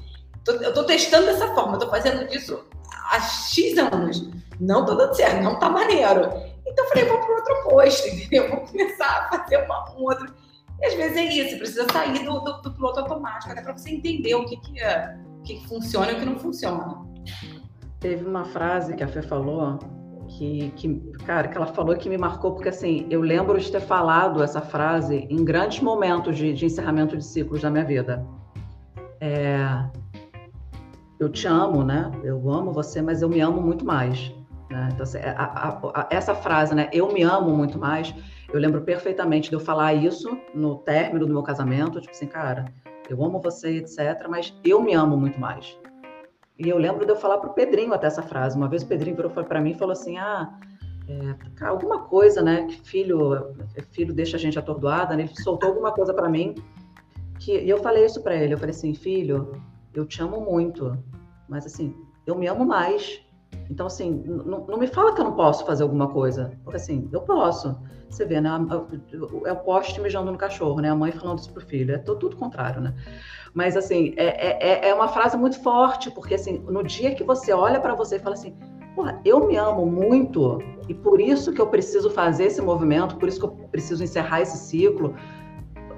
Tô, 0.44 0.52
eu 0.52 0.70
estou 0.70 0.84
testando 0.84 1.26
dessa 1.26 1.54
forma, 1.54 1.74
estou 1.74 1.88
fazendo 1.88 2.34
isso 2.34 2.64
há 3.10 3.20
X 3.20 3.78
anos. 3.78 4.28
Não 4.58 4.80
estou 4.80 4.96
dando 4.96 5.14
certo, 5.14 5.42
não 5.42 5.54
está 5.54 5.68
maneiro. 5.68 6.32
Então 6.66 6.84
eu 6.84 6.88
falei, 6.88 7.04
vou 7.04 7.18
para 7.18 7.34
outro 7.34 7.62
posto, 7.64 8.08
entendeu? 8.10 8.50
Vou 8.50 8.60
começar 8.60 9.28
a 9.30 9.38
fazer 9.38 9.58
uma, 9.58 9.94
um 9.94 10.02
outro. 10.02 10.34
E 10.80 10.86
às 10.86 10.94
vezes 10.94 11.16
é 11.16 11.24
isso, 11.24 11.58
precisa 11.58 11.86
sair 11.92 12.24
do, 12.24 12.40
do, 12.40 12.60
do 12.62 12.72
piloto 12.72 12.98
automático, 13.00 13.52
até 13.52 13.62
para 13.62 13.72
você 13.72 13.90
entender 13.90 14.34
o 14.34 14.44
que, 14.44 14.56
que 14.56 14.80
é 14.80 15.16
que 15.44 15.66
funciona 15.66 16.12
e 16.12 16.14
o 16.14 16.18
que 16.18 16.24
não 16.24 16.38
funciona. 16.38 17.04
Teve 18.00 18.24
uma 18.24 18.44
frase 18.44 18.94
que 18.94 19.04
a 19.04 19.08
Fê 19.08 19.22
falou 19.22 19.78
que, 20.28 20.70
que, 20.76 21.00
cara, 21.24 21.48
que 21.48 21.56
ela 21.56 21.66
falou 21.66 21.96
que 21.96 22.08
me 22.08 22.18
marcou, 22.18 22.52
porque 22.52 22.68
assim, 22.68 23.06
eu 23.10 23.20
lembro 23.20 23.58
de 23.58 23.70
ter 23.70 23.80
falado 23.80 24.42
essa 24.42 24.60
frase 24.60 25.26
em 25.30 25.44
grandes 25.44 25.80
momentos 25.80 26.36
de, 26.36 26.52
de 26.52 26.66
encerramento 26.66 27.16
de 27.16 27.24
ciclos 27.24 27.62
da 27.62 27.70
minha 27.70 27.84
vida. 27.84 28.24
É, 29.20 29.84
eu 31.20 31.28
te 31.28 31.46
amo, 31.46 31.84
né? 31.84 32.10
Eu 32.22 32.50
amo 32.50 32.72
você, 32.72 33.00
mas 33.00 33.22
eu 33.22 33.28
me 33.28 33.40
amo 33.40 33.60
muito 33.60 33.84
mais. 33.84 34.32
Né? 34.70 34.88
Então, 34.92 35.04
assim, 35.04 35.18
a, 35.18 35.44
a, 35.44 36.00
a, 36.00 36.08
essa 36.10 36.34
frase, 36.34 36.74
né? 36.74 36.88
Eu 36.92 37.12
me 37.12 37.22
amo 37.22 37.50
muito 37.50 37.78
mais. 37.78 38.14
Eu 38.52 38.60
lembro 38.60 38.82
perfeitamente 38.82 39.48
de 39.48 39.56
eu 39.56 39.60
falar 39.60 39.94
isso 39.94 40.36
no 40.54 40.76
término 40.76 41.26
do 41.26 41.32
meu 41.32 41.42
casamento, 41.42 42.00
tipo 42.00 42.12
assim, 42.12 42.26
cara, 42.26 42.66
eu 43.08 43.22
amo 43.24 43.40
você, 43.40 43.76
etc. 43.76 44.26
Mas 44.28 44.54
eu 44.64 44.82
me 44.82 44.94
amo 44.94 45.16
muito 45.16 45.38
mais. 45.38 45.76
E 46.58 46.68
eu 46.68 46.78
lembro 46.78 47.04
de 47.04 47.12
eu 47.12 47.16
falar 47.16 47.38
para 47.38 47.50
o 47.50 47.54
Pedrinho 47.54 47.92
até 47.92 48.06
essa 48.06 48.22
frase. 48.22 48.56
Uma 48.56 48.68
vez 48.68 48.82
o 48.82 48.86
Pedrinho 48.86 49.16
virou 49.16 49.30
para 49.30 49.60
mim 49.60 49.70
e 49.70 49.74
falou 49.74 49.92
assim: 49.92 50.18
ah, 50.18 50.58
é, 51.08 51.64
alguma 51.66 52.00
coisa, 52.04 52.42
né? 52.42 52.66
Que 52.66 52.80
filho, 52.80 53.54
filho 53.90 54.14
deixa 54.14 54.36
a 54.36 54.40
gente 54.40 54.58
atordoada, 54.58 55.16
né? 55.16 55.24
Ele 55.24 55.42
soltou 55.42 55.70
alguma 55.70 55.92
coisa 55.92 56.14
para 56.14 56.28
mim. 56.28 56.54
Que, 57.40 57.60
e 57.60 57.68
eu 57.68 57.78
falei 57.78 58.04
isso 58.04 58.22
para 58.22 58.36
ele. 58.36 58.54
Eu 58.54 58.58
falei 58.58 58.74
assim: 58.74 58.94
filho, 58.94 59.60
eu 59.92 60.06
te 60.06 60.22
amo 60.22 60.40
muito, 60.40 60.96
mas 61.48 61.66
assim, 61.66 61.94
eu 62.26 62.36
me 62.36 62.46
amo 62.46 62.64
mais. 62.64 63.23
Então, 63.70 63.86
assim, 63.86 64.22
não 64.26 64.78
me 64.78 64.86
fala 64.86 65.14
que 65.14 65.20
eu 65.20 65.24
não 65.24 65.32
posso 65.32 65.64
fazer 65.64 65.82
alguma 65.82 66.08
coisa. 66.08 66.52
Porque 66.62 66.76
assim, 66.76 67.08
eu 67.12 67.20
posso. 67.22 67.76
Você 68.08 68.24
vê, 68.24 68.40
né? 68.40 68.50
É 69.46 69.52
o 69.52 69.56
poste 69.56 70.00
mijando 70.00 70.30
no 70.30 70.38
cachorro, 70.38 70.80
né? 70.80 70.90
A 70.90 70.94
mãe 70.94 71.10
falando 71.10 71.38
isso 71.38 71.52
pro 71.52 71.64
filho. 71.64 71.94
É 71.94 71.98
tudo, 71.98 72.20
tudo 72.20 72.36
contrário, 72.36 72.80
né? 72.80 72.94
Mas, 73.52 73.76
assim, 73.76 74.14
é, 74.16 74.86
é, 74.86 74.88
é 74.88 74.94
uma 74.94 75.08
frase 75.08 75.36
muito 75.36 75.60
forte, 75.60 76.10
porque, 76.10 76.34
assim, 76.34 76.58
no 76.68 76.82
dia 76.82 77.14
que 77.14 77.22
você 77.22 77.52
olha 77.52 77.80
para 77.80 77.94
você 77.94 78.16
e 78.16 78.18
fala 78.18 78.34
assim, 78.34 78.54
porra, 78.94 79.20
eu 79.24 79.46
me 79.46 79.56
amo 79.56 79.86
muito 79.86 80.58
e 80.88 80.94
por 80.94 81.20
isso 81.20 81.52
que 81.52 81.60
eu 81.60 81.66
preciso 81.68 82.10
fazer 82.10 82.44
esse 82.44 82.60
movimento, 82.60 83.16
por 83.16 83.28
isso 83.28 83.38
que 83.38 83.46
eu 83.46 83.50
preciso 83.70 84.02
encerrar 84.02 84.40
esse 84.40 84.58
ciclo, 84.58 85.14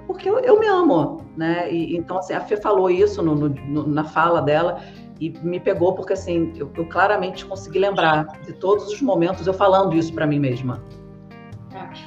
porque 0.07 0.29
eu, 0.29 0.39
eu 0.39 0.61
me 0.61 0.67
amo, 0.67 1.25
né? 1.37 1.73
E, 1.73 1.97
então, 1.97 2.19
assim, 2.19 2.33
a 2.33 2.41
Fê 2.41 2.57
falou 2.57 2.91
isso 2.91 3.23
no, 3.23 3.35
no, 3.35 3.87
na 3.87 4.05
fala 4.05 4.41
dela 4.41 4.81
e 5.21 5.31
me 5.43 5.59
pegou 5.59 5.95
porque, 5.95 6.13
assim, 6.13 6.53
eu, 6.57 6.71
eu 6.77 6.87
claramente 6.87 7.45
consegui 7.45 7.79
lembrar 7.79 8.27
de 8.43 8.53
todos 8.53 8.93
os 8.93 9.01
momentos 9.01 9.47
eu 9.47 9.55
falando 9.55 9.95
isso 9.97 10.13
para 10.13 10.27
mim 10.27 10.39
mesma. 10.39 10.83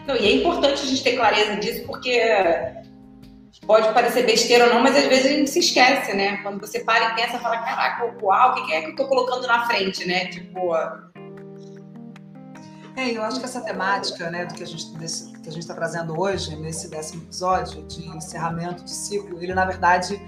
Não, 0.08 0.15
e 0.15 0.26
é 0.26 0.36
importante 0.36 0.82
a 0.82 0.86
gente 0.86 1.04
ter 1.04 1.15
clareza 1.15 1.56
disso, 1.58 1.86
porque 1.86 2.19
pode 3.65 3.91
parecer 3.93 4.26
besteira 4.26 4.65
ou 4.65 4.74
não, 4.74 4.82
mas 4.82 4.95
às 4.95 5.06
vezes 5.06 5.26
a 5.26 5.30
gente 5.30 5.50
se 5.50 5.60
esquece, 5.60 6.13
né? 6.15 6.38
Quando 6.38 6.60
você 6.60 6.80
para 6.80 7.12
e 7.12 7.15
pensa, 7.15 7.39
fala, 7.39 7.58
caraca, 7.58 8.15
uau, 8.22 8.52
o 8.52 8.65
que 8.65 8.74
é 8.74 8.82
que 8.82 8.91
eu 8.91 8.95
tô 8.95 9.08
colocando 9.08 9.45
na 9.48 9.67
frente, 9.67 10.08
né? 10.08 10.26
Tipo. 10.26 10.74
É, 12.95 13.12
eu 13.12 13.24
acho 13.24 13.39
que 13.39 13.45
essa 13.45 13.62
temática, 13.62 14.30
né, 14.30 14.45
do 14.45 14.56
que 14.56 14.63
a 14.63 14.65
gente 14.65 14.91
desse, 14.98 15.32
que 15.32 15.48
a 15.48 15.52
gente 15.52 15.62
está 15.62 15.74
trazendo 15.74 16.19
hoje 16.19 16.56
nesse 16.56 16.89
décimo 16.89 17.24
episódio 17.24 17.84
de 17.84 18.08
encerramento 18.10 18.84
de 18.84 18.91
ciclo, 18.91 19.41
ele 19.41 19.54
na 19.54 19.65
verdade 19.65 20.19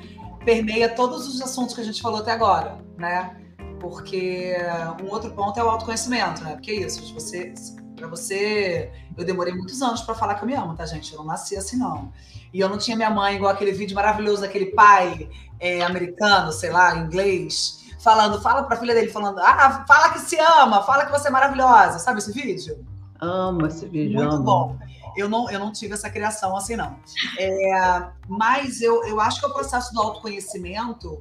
permeia 0.43 0.89
todos 0.89 1.27
os 1.27 1.41
assuntos 1.41 1.75
que 1.75 1.81
a 1.81 1.83
gente 1.83 2.01
falou 2.01 2.19
até 2.19 2.31
agora, 2.31 2.77
né? 2.97 3.37
Porque 3.79 4.55
um 5.03 5.09
outro 5.09 5.31
ponto 5.31 5.59
é 5.59 5.63
o 5.63 5.69
autoconhecimento, 5.69 6.43
né? 6.43 6.53
Porque 6.53 6.71
é 6.71 6.75
isso, 6.75 7.13
você 7.13 7.53
para 8.01 8.07
você, 8.07 8.91
eu 9.15 9.23
demorei 9.23 9.53
muitos 9.53 9.79
anos 9.81 10.01
para 10.01 10.15
falar 10.15 10.33
que 10.35 10.43
eu 10.43 10.47
me 10.47 10.55
amo, 10.55 10.75
tá, 10.75 10.85
gente? 10.87 11.13
Eu 11.13 11.19
não 11.19 11.25
nasci 11.25 11.55
assim, 11.55 11.77
não. 11.77 12.11
E 12.51 12.59
eu 12.59 12.67
não 12.67 12.77
tinha 12.77 12.97
minha 12.97 13.11
mãe 13.11 13.35
igual 13.35 13.51
aquele 13.51 13.71
vídeo 13.71 13.95
maravilhoso 13.95 14.41
daquele 14.41 14.67
pai 14.67 15.29
é, 15.59 15.83
americano, 15.83 16.51
sei 16.51 16.71
lá, 16.71 16.95
inglês, 16.97 17.85
falando, 17.99 18.41
fala 18.41 18.63
pra 18.63 18.77
filha 18.77 18.95
dele, 18.95 19.09
falando, 19.09 19.39
ah, 19.39 19.85
fala 19.87 20.09
que 20.09 20.19
se 20.19 20.35
ama, 20.39 20.81
fala 20.83 21.05
que 21.05 21.11
você 21.11 21.27
é 21.27 21.31
maravilhosa. 21.31 21.99
Sabe 21.99 22.17
esse 22.17 22.31
vídeo? 22.31 22.83
Amo 23.21 23.67
esse 23.67 23.87
vídeo. 23.87 24.19
Muito 24.19 24.35
amo. 24.35 24.43
bom. 24.43 24.79
Eu 25.15 25.29
não, 25.29 25.49
eu 25.51 25.59
não 25.59 25.71
tive 25.71 25.93
essa 25.93 26.09
criação 26.09 26.57
assim, 26.57 26.75
não. 26.75 26.97
É, 27.37 28.09
mas 28.27 28.81
eu, 28.81 29.03
eu 29.05 29.19
acho 29.21 29.39
que 29.39 29.45
é 29.45 29.49
o 29.49 29.53
processo 29.53 29.93
do 29.93 30.01
autoconhecimento 30.01 31.19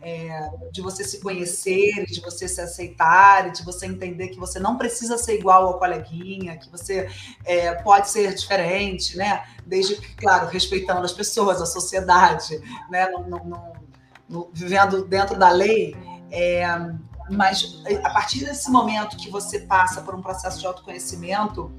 é, 0.00 0.50
de 0.70 0.80
você 0.80 1.04
se 1.04 1.20
conhecer, 1.20 2.06
de 2.06 2.20
você 2.20 2.46
se 2.46 2.60
aceitar, 2.60 3.50
de 3.50 3.62
você 3.64 3.86
entender 3.86 4.28
que 4.28 4.38
você 4.38 4.58
não 4.58 4.76
precisa 4.76 5.18
ser 5.18 5.38
igual 5.38 5.66
ao 5.66 5.78
coleguinha, 5.78 6.56
que 6.56 6.70
você 6.70 7.10
é, 7.44 7.74
pode 7.74 8.10
ser 8.10 8.34
diferente, 8.34 9.16
né? 9.16 9.44
Desde 9.66 9.96
que, 9.96 10.14
claro, 10.14 10.46
respeitando 10.46 11.04
as 11.04 11.12
pessoas, 11.12 11.60
a 11.60 11.66
sociedade, 11.66 12.60
né? 12.90 13.08
No, 13.08 13.26
no, 13.26 13.72
no, 14.28 14.50
vivendo 14.52 15.04
dentro 15.04 15.38
da 15.38 15.50
lei. 15.50 15.96
É, 16.30 16.64
mas 17.30 17.82
a 18.02 18.10
partir 18.10 18.44
desse 18.44 18.70
momento 18.70 19.16
que 19.16 19.30
você 19.30 19.60
passa 19.60 20.02
por 20.02 20.14
um 20.14 20.22
processo 20.22 20.58
de 20.58 20.66
autoconhecimento 20.66 21.72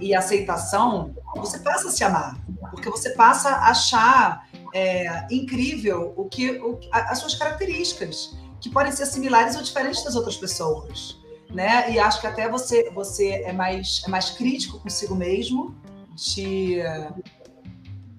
e 0.00 0.14
aceitação, 0.14 1.14
você 1.36 1.58
passa 1.58 1.88
a 1.88 1.90
se 1.90 2.02
amar, 2.02 2.36
porque 2.70 2.90
você 2.90 3.10
passa 3.10 3.50
a 3.50 3.70
achar 3.70 4.48
é, 4.74 5.26
incrível 5.30 6.12
o 6.16 6.28
que 6.28 6.52
o, 6.58 6.78
as 6.90 7.18
suas 7.18 7.34
características, 7.34 8.36
que 8.60 8.70
podem 8.70 8.92
ser 8.92 9.06
similares 9.06 9.56
ou 9.56 9.62
diferentes 9.62 10.02
das 10.02 10.14
outras 10.14 10.36
pessoas, 10.36 11.18
né? 11.50 11.90
E 11.90 11.98
acho 11.98 12.20
que 12.20 12.26
até 12.26 12.48
você 12.48 12.90
você 12.90 13.42
é 13.44 13.52
mais 13.52 14.02
é 14.04 14.08
mais 14.08 14.30
crítico 14.30 14.80
consigo 14.80 15.14
mesmo, 15.14 15.74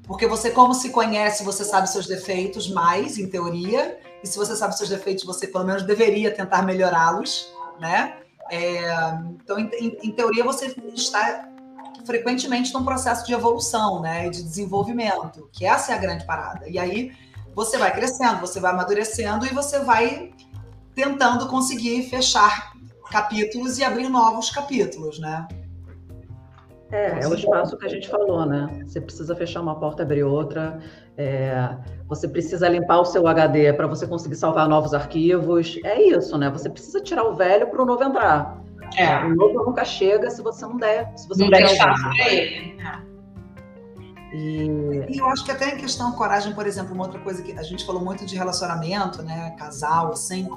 porque 0.04 0.28
você 0.28 0.52
como 0.52 0.74
se 0.74 0.90
conhece, 0.90 1.44
você 1.44 1.64
sabe 1.64 1.90
seus 1.90 2.08
defeitos 2.08 2.70
mais, 2.70 3.18
em 3.18 3.28
teoria, 3.28 4.00
e 4.24 4.28
se 4.28 4.38
você 4.38 4.56
sabe 4.56 4.78
seus 4.78 4.90
defeitos, 4.90 5.26
você 5.26 5.46
pelo 5.46 5.66
menos 5.66 5.84
deveria 5.84 6.34
tentar 6.34 6.62
melhorá-los, 6.62 7.54
né? 7.80 8.18
É, 8.50 8.82
então, 9.42 9.60
em, 9.60 9.70
em, 10.02 10.12
teoria, 10.12 10.44
você 10.44 10.74
está 10.94 11.50
frequentemente 12.06 12.74
num 12.74 12.84
processo 12.84 13.26
de 13.26 13.34
evolução, 13.34 14.02
né, 14.02 14.30
de 14.30 14.44
desenvolvimento, 14.44 15.50
que 15.52 15.66
essa 15.66 15.92
é 15.92 15.96
a 15.96 15.98
grande 15.98 16.26
parada. 16.26 16.68
E 16.70 16.78
aí 16.78 17.12
você 17.54 17.78
vai 17.78 17.94
crescendo, 17.94 18.40
você 18.40 18.60
vai 18.60 18.72
amadurecendo 18.72 19.46
e 19.46 19.50
você 19.50 19.80
vai 19.80 20.32
tentando 20.96 21.48
conseguir 21.48 22.10
fechar 22.10 22.74
capítulos 23.12 23.78
e 23.78 23.84
abrir 23.84 24.10
novos 24.10 24.50
capítulos, 24.50 25.20
né? 25.20 25.48
É, 26.94 27.24
é 27.24 27.28
o 27.28 27.34
espaço 27.34 27.76
que 27.76 27.88
a 27.88 27.90
gente 27.90 28.08
falou, 28.08 28.46
né? 28.46 28.84
Você 28.86 29.02
precisa 29.02 29.36
fechar 29.36 29.62
uma 29.62 29.80
porta, 29.80 30.04
abrir 30.04 30.24
outra. 30.24 30.78
É, 31.18 31.76
você 32.08 32.28
precisa 32.28 32.70
limpar 32.70 33.00
o 33.00 33.06
seu 33.06 33.28
HD 33.28 33.74
para 33.74 33.88
você 33.88 34.06
conseguir 34.06 34.36
salvar 34.36 34.70
novos 34.70 34.94
arquivos. 34.94 35.80
É 35.84 36.00
isso, 36.00 36.38
né? 36.38 36.52
Você 36.52 36.70
precisa 36.70 37.02
tirar 37.02 37.24
o 37.24 37.34
velho 37.34 37.66
para 37.68 37.82
o 37.82 37.86
novo 37.86 38.04
entrar. 38.04 38.62
É. 38.96 39.26
O 39.26 39.36
novo 39.36 39.66
nunca 39.66 39.84
chega 39.84 40.30
se 40.30 40.44
você 40.44 40.68
não 40.68 40.78
der, 40.78 41.12
se 41.18 41.28
você 41.28 41.42
não, 41.42 41.50
não 41.50 41.58
der 41.58 41.66
espaço 41.66 42.04
para 42.04 42.32
ele. 42.32 42.78
E... 44.32 44.68
e... 45.10 45.18
eu 45.18 45.26
acho 45.30 45.44
que 45.44 45.52
até 45.52 45.74
em 45.74 45.78
questão 45.78 46.12
coragem, 46.12 46.54
por 46.54 46.68
exemplo, 46.68 46.94
uma 46.94 47.06
outra 47.06 47.20
coisa 47.22 47.42
que 47.42 47.54
a 47.54 47.64
gente 47.64 47.84
falou 47.88 48.04
muito 48.04 48.24
de 48.24 48.36
relacionamento, 48.36 49.24
né, 49.24 49.56
casal, 49.58 50.12
assim. 50.12 50.48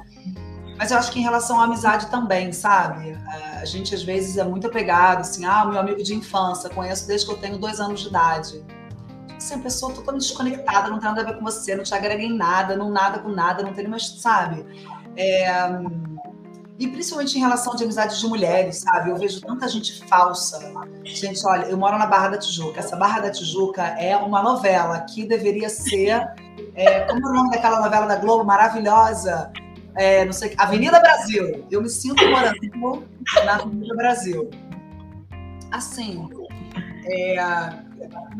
Mas 0.78 0.90
eu 0.90 0.98
acho 0.98 1.10
que 1.10 1.18
em 1.18 1.22
relação 1.22 1.60
à 1.60 1.64
amizade 1.64 2.06
também, 2.06 2.52
sabe? 2.52 3.10
É, 3.10 3.58
a 3.58 3.64
gente 3.64 3.94
às 3.94 4.02
vezes 4.02 4.36
é 4.36 4.44
muito 4.44 4.66
apegado, 4.66 5.20
assim, 5.20 5.44
ah, 5.44 5.64
meu 5.64 5.78
amigo 5.78 6.02
de 6.02 6.14
infância, 6.14 6.68
conheço 6.68 7.06
desde 7.06 7.26
que 7.26 7.32
eu 7.32 7.38
tenho 7.38 7.58
dois 7.58 7.80
anos 7.80 8.00
de 8.00 8.08
idade. 8.08 8.64
Você 9.38 9.54
é 9.54 9.56
uma 9.56 9.62
pessoa 9.62 9.92
totalmente 9.92 10.22
desconectada, 10.22 10.88
não 10.88 10.98
tem 10.98 11.08
nada 11.08 11.22
a 11.22 11.24
ver 11.24 11.36
com 11.36 11.44
você, 11.44 11.74
não 11.74 11.84
te 11.84 11.94
agrega 11.94 12.22
em 12.22 12.34
nada, 12.34 12.76
não 12.76 12.90
nada 12.90 13.18
com 13.18 13.28
nada, 13.28 13.62
não 13.62 13.72
tem 13.72 13.86
mais, 13.86 14.20
sabe? 14.20 14.64
É, 15.16 15.48
e 16.78 16.86
principalmente 16.88 17.36
em 17.36 17.40
relação 17.40 17.74
de 17.74 17.84
amizades 17.84 18.18
de 18.18 18.26
mulheres, 18.26 18.78
sabe? 18.78 19.10
Eu 19.10 19.16
vejo 19.16 19.40
tanta 19.40 19.66
gente 19.66 20.04
falsa. 20.06 20.60
Gente, 21.04 21.46
olha, 21.46 21.64
eu 21.66 21.76
moro 21.76 21.98
na 21.98 22.06
Barra 22.06 22.28
da 22.28 22.38
Tijuca. 22.38 22.80
Essa 22.80 22.96
Barra 22.96 23.20
da 23.20 23.30
Tijuca 23.30 23.82
é 23.82 24.14
uma 24.16 24.42
novela 24.42 25.00
que 25.00 25.26
deveria 25.26 25.70
ser. 25.70 26.34
É, 26.74 27.00
como 27.00 27.26
é 27.26 27.30
o 27.30 27.34
nome 27.34 27.50
daquela 27.50 27.80
novela 27.80 28.06
da 28.06 28.16
Globo 28.16 28.44
maravilhosa? 28.44 29.50
É, 29.96 30.24
não 30.24 30.32
sei, 30.32 30.54
Avenida 30.58 31.00
Brasil. 31.00 31.66
Eu 31.70 31.82
me 31.82 31.88
sinto 31.88 32.26
morando 32.28 32.58
na 33.44 33.54
Avenida 33.54 33.94
Brasil. 33.94 34.50
Assim, 35.70 36.28
é, 37.06 37.36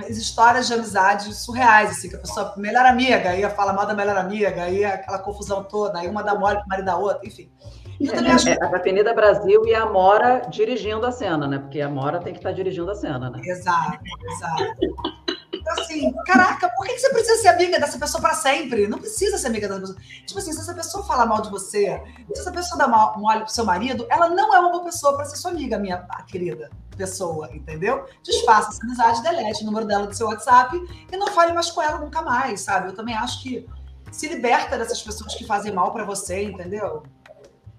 histórias 0.09 0.67
de 0.67 0.75
amizade 0.75 1.35
surreais, 1.35 1.91
assim, 1.91 2.09
que 2.09 2.17
a 2.17 2.19
pessoa, 2.19 2.55
melhor 2.57 2.85
amiga, 2.85 3.31
aí 3.31 3.49
fala 3.51 3.73
mal 3.73 3.87
da 3.87 3.95
melhor 3.95 4.17
amiga, 4.17 4.63
aí 4.63 4.85
aquela 4.85 5.19
confusão 5.19 5.65
toda, 5.65 5.99
aí 5.99 6.09
uma 6.09 6.23
dá 6.23 6.35
mole 6.35 6.59
pro 6.59 6.69
marido 6.69 6.87
da 6.87 6.97
outra, 6.97 7.27
enfim. 7.27 7.51
Eu 7.99 8.13
também 8.13 8.33
acho... 8.33 8.49
É, 8.49 8.59
a 8.61 8.67
Avenida 8.67 9.15
Brasil 9.15 9.67
e 9.67 9.75
a 9.75 9.83
Amora 9.83 10.43
dirigindo 10.51 11.07
a 11.07 11.13
cena, 11.13 11.49
né? 11.49 11.59
Porque 11.59 11.81
a 11.81 11.87
Amora 11.87 12.21
tem 12.21 12.33
que 12.33 12.39
estar 12.39 12.53
dirigindo 12.53 12.91
a 12.91 12.95
cena, 12.95 13.31
né? 13.31 13.41
Exato, 13.43 13.99
exato. 14.31 15.26
Então, 15.67 15.83
assim, 15.83 16.13
caraca, 16.25 16.69
por 16.77 16.87
que 16.87 16.97
você 16.97 17.09
precisa 17.09 17.43
ser 17.43 17.49
amiga 17.49 17.81
dessa 17.81 17.99
pessoa 17.99 18.21
para 18.23 18.35
sempre? 18.35 18.87
Não 18.87 18.99
precisa 18.99 19.37
ser 19.37 19.49
amiga 19.49 19.67
dessa 19.67 19.81
pessoa. 19.81 19.99
Tipo 20.25 20.39
assim, 20.39 20.53
se 20.53 20.61
essa 20.61 20.73
pessoa 20.73 21.05
falar 21.05 21.27
mal 21.27 21.43
de 21.43 21.51
você, 21.51 22.01
se 22.33 22.41
essa 22.41 22.53
pessoa 22.53 22.79
dá 22.79 22.87
mal, 22.87 23.19
mole 23.19 23.41
pro 23.41 23.53
seu 23.53 23.65
marido, 23.65 24.07
ela 24.09 24.29
não 24.29 24.55
é 24.55 24.61
uma 24.61 24.71
boa 24.71 24.85
pessoa 24.85 25.17
para 25.17 25.25
ser 25.25 25.37
sua 25.37 25.51
amiga, 25.51 25.77
minha 25.77 25.99
querida 26.29 26.71
pessoa, 26.97 27.51
entendeu? 27.53 28.07
Desfaça 28.23 28.71
essa 28.71 28.85
amizade, 28.85 29.23
delete 29.25 29.63
o 29.65 29.67
número 29.67 29.87
dela 29.87 30.07
do 30.07 30.15
seu 30.15 30.29
WhatsApp 30.29 30.81
e 31.13 31.17
não 31.17 31.27
fale 31.33 31.53
mais 31.53 31.69
com 31.69 31.83
ela 31.83 31.99
nunca 31.99 32.23
mais, 32.23 32.61
sabe? 32.61 32.91
Eu 32.91 32.95
também 32.95 33.17
acho 33.17 33.43
que 33.43 33.67
se 34.13 34.29
liberta 34.29 34.79
dessas 34.79 35.03
pessoas 35.03 35.35
que 35.35 35.45
fazem 35.45 35.73
mal 35.73 35.93
para 35.93 36.05
você, 36.05 36.45
entendeu? 36.45 37.03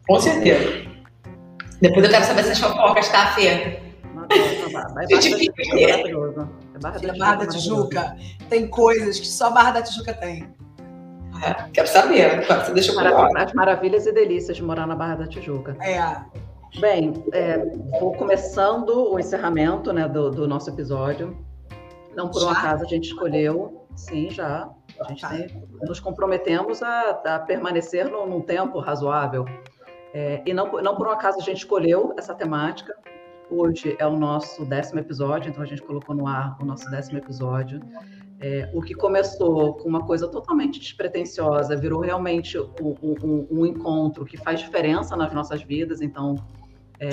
Com 0.06 0.20
certeza. 0.20 0.92
Depois 1.82 2.04
eu 2.04 2.12
quero 2.12 2.26
saber 2.26 2.44
se 2.44 2.52
as 2.52 2.60
fofocas, 2.60 3.08
tá, 3.08 3.34
Fê? 3.34 3.82
É 6.78 6.80
Barra 6.80 7.00
da, 7.00 7.14
Barra 7.18 7.36
da 7.36 7.48
Tijuca. 7.48 8.16
Tem 8.50 8.68
coisas 8.68 9.20
que 9.20 9.28
só 9.28 9.50
Barra 9.50 9.72
da 9.72 9.82
Tijuca 9.82 10.14
tem. 10.14 10.48
É, 11.44 11.54
quero 11.74 11.88
saber. 11.88 12.46
Você 12.46 12.74
deixa 12.74 12.92
eu 12.92 13.38
As 13.38 13.54
maravilhas 13.54 14.06
e 14.06 14.12
delícias 14.12 14.58
de 14.58 14.64
morar 14.64 14.88
na 14.88 14.96
Barra 14.96 15.16
da 15.16 15.28
Tijuca. 15.28 15.76
É. 15.82 16.22
Bem, 16.80 17.14
é, 17.34 17.58
vou 18.00 18.14
começando 18.14 19.12
o 19.12 19.20
encerramento 19.20 19.92
né, 19.92 20.08
do, 20.08 20.30
do 20.30 20.48
nosso 20.48 20.70
episódio. 20.70 21.36
Não 22.16 22.30
por 22.30 22.42
já? 22.42 22.48
um 22.48 22.50
acaso 22.52 22.84
a 22.84 22.88
gente 22.88 23.06
escolheu, 23.06 23.86
sim, 23.96 24.30
já. 24.30 24.70
A 25.00 25.08
gente 25.10 25.22
tá. 25.22 25.30
tem, 25.30 25.68
nos 25.82 26.00
comprometemos 26.00 26.82
a, 26.84 27.22
a 27.26 27.40
permanecer 27.40 28.10
num, 28.10 28.28
num 28.28 28.42
tempo 28.42 28.80
razoável. 28.80 29.46
É, 30.14 30.42
e 30.46 30.54
não, 30.54 30.72
não 30.82 30.96
por 30.96 31.08
um 31.08 31.12
acaso 31.12 31.40
a 31.40 31.44
gente 31.44 31.58
escolheu 31.58 32.14
essa 32.18 32.34
temática. 32.34 32.96
Hoje 33.50 33.96
é 33.98 34.06
o 34.06 34.18
nosso 34.18 34.66
décimo 34.66 35.00
episódio, 35.00 35.50
então 35.50 35.64
a 35.64 35.66
gente 35.66 35.82
colocou 35.82 36.14
no 36.14 36.28
ar 36.28 36.58
o 36.62 36.66
nosso 36.66 36.90
décimo 36.92 37.18
episódio. 37.18 37.80
É, 38.42 38.70
o 38.74 38.82
que 38.82 38.94
começou 38.94 39.76
com 39.76 39.88
uma 39.88 40.06
coisa 40.06 40.28
totalmente 40.28 40.80
despretensiosa 40.80 41.76
virou 41.76 42.02
realmente 42.02 42.58
um, 42.60 42.96
um, 43.02 43.48
um 43.50 43.66
encontro 43.66 44.26
que 44.26 44.36
faz 44.36 44.60
diferença 44.60 45.16
nas 45.16 45.34
nossas 45.34 45.64
vidas. 45.64 46.02
Então, 46.02 46.36
é, 47.00 47.08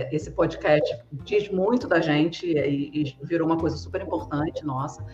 é, 0.00 0.14
esse 0.14 0.30
podcast 0.30 0.96
diz 1.10 1.50
muito 1.50 1.88
da 1.88 2.00
gente 2.00 2.46
e, 2.46 3.02
e, 3.02 3.16
virou 3.22 3.46
uma 3.46 3.58
coisa 3.58 3.76
super 3.76 4.00
importante 4.00 4.64
nossa. 4.64 5.04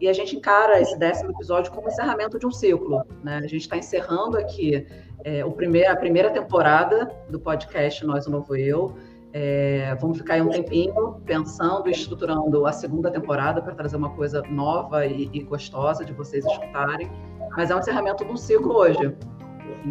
E 0.00 0.08
a 0.08 0.12
gente 0.12 0.34
encara 0.34 0.80
esse 0.80 0.98
décimo 0.98 1.30
episódio 1.30 1.70
como 1.70 1.88
encerramento 1.88 2.36
de 2.36 2.46
um 2.46 2.50
ciclo. 2.50 3.04
Né? 3.22 3.36
A 3.36 3.46
gente 3.46 3.58
está 3.60 3.76
encerrando 3.76 4.36
aqui 4.38 4.86
é, 5.22 5.44
o 5.44 5.52
primeir, 5.52 5.88
a 5.88 5.94
primeira 5.94 6.30
temporada 6.30 7.10
do 7.28 7.38
podcast 7.38 8.04
Nós 8.04 8.26
o 8.26 8.30
Novo 8.30 8.56
Eu. 8.56 8.96
É, 9.32 9.94
vamos 10.00 10.18
ficar 10.18 10.34
aí 10.34 10.42
um 10.42 10.48
tempinho 10.48 11.20
pensando 11.24 11.88
e 11.88 11.92
estruturando 11.92 12.66
a 12.66 12.72
segunda 12.72 13.10
temporada 13.10 13.62
para 13.62 13.74
trazer 13.74 13.96
uma 13.96 14.10
coisa 14.10 14.42
nova 14.50 15.06
e, 15.06 15.30
e, 15.32 15.42
gostosa 15.44 16.04
de 16.04 16.12
vocês 16.12 16.44
escutarem. 16.44 17.10
Mas 17.56 17.70
é 17.70 17.76
um 17.76 17.78
encerramento 17.78 18.24
de 18.24 18.32
um 18.32 18.36
ciclo 18.36 18.74
hoje. 18.74 19.16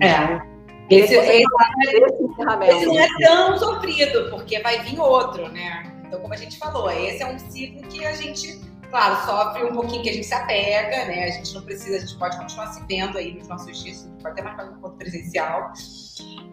É. 0.02 0.42
Esse, 0.90 1.14
esse, 1.14 1.44
esse, 1.44 2.24
encerramento. 2.24 2.72
esse 2.74 2.86
não 2.86 3.00
é 3.00 3.08
tão 3.22 3.58
sofrido, 3.58 4.30
porque 4.30 4.60
vai 4.60 4.80
vir 4.80 5.00
outro, 5.00 5.48
né? 5.50 5.84
Então, 6.06 6.20
como 6.20 6.34
a 6.34 6.38
gente 6.38 6.58
falou, 6.58 6.90
esse 6.90 7.22
é 7.22 7.28
um 7.28 7.38
ciclo 7.38 7.88
que 7.88 8.04
a 8.04 8.14
gente, 8.14 8.60
claro, 8.90 9.16
sofre 9.26 9.64
um 9.66 9.74
pouquinho, 9.74 10.02
que 10.02 10.10
a 10.10 10.14
gente 10.14 10.26
se 10.26 10.34
apega, 10.34 11.06
né? 11.06 11.26
A 11.26 11.30
gente 11.30 11.54
não 11.54 11.62
precisa, 11.62 11.98
a 11.98 12.00
gente 12.00 12.18
pode 12.18 12.38
continuar 12.38 12.68
se 12.74 12.84
vendo 12.88 13.18
aí 13.18 13.36
nos 13.36 13.48
nossos 13.48 13.84
dias, 13.84 14.12
pode 14.22 14.34
até 14.34 14.42
marcar 14.42 14.68
um 14.68 14.78
encontro 14.78 14.98
presencial. 14.98 15.72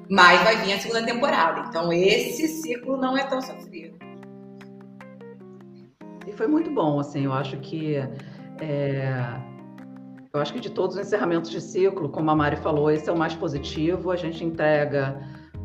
Mas 0.08 0.42
vai 0.42 0.56
vir 0.64 0.72
a 0.72 0.78
segunda 0.78 1.04
temporada. 1.04 1.66
Então 1.68 1.92
esse 1.92 2.46
ciclo 2.48 2.96
não 2.96 3.16
é 3.16 3.24
tão 3.24 3.40
sofrido. 3.40 3.96
E 6.26 6.32
foi 6.32 6.46
muito 6.46 6.70
bom, 6.70 6.98
assim, 6.98 7.24
eu 7.24 7.32
acho 7.32 7.56
que 7.58 7.96
é, 8.60 9.40
eu 10.36 10.40
acho 10.40 10.52
que 10.52 10.60
de 10.60 10.70
todos 10.70 10.96
os 10.96 11.06
encerramentos 11.06 11.50
de 11.50 11.60
ciclo, 11.60 12.08
como 12.08 12.30
a 12.30 12.34
Mari 12.34 12.56
falou, 12.56 12.90
esse 12.90 13.08
é 13.08 13.12
o 13.12 13.16
mais 13.16 13.34
positivo. 13.34 14.10
A 14.10 14.16
gente 14.16 14.44
entrega 14.44 15.18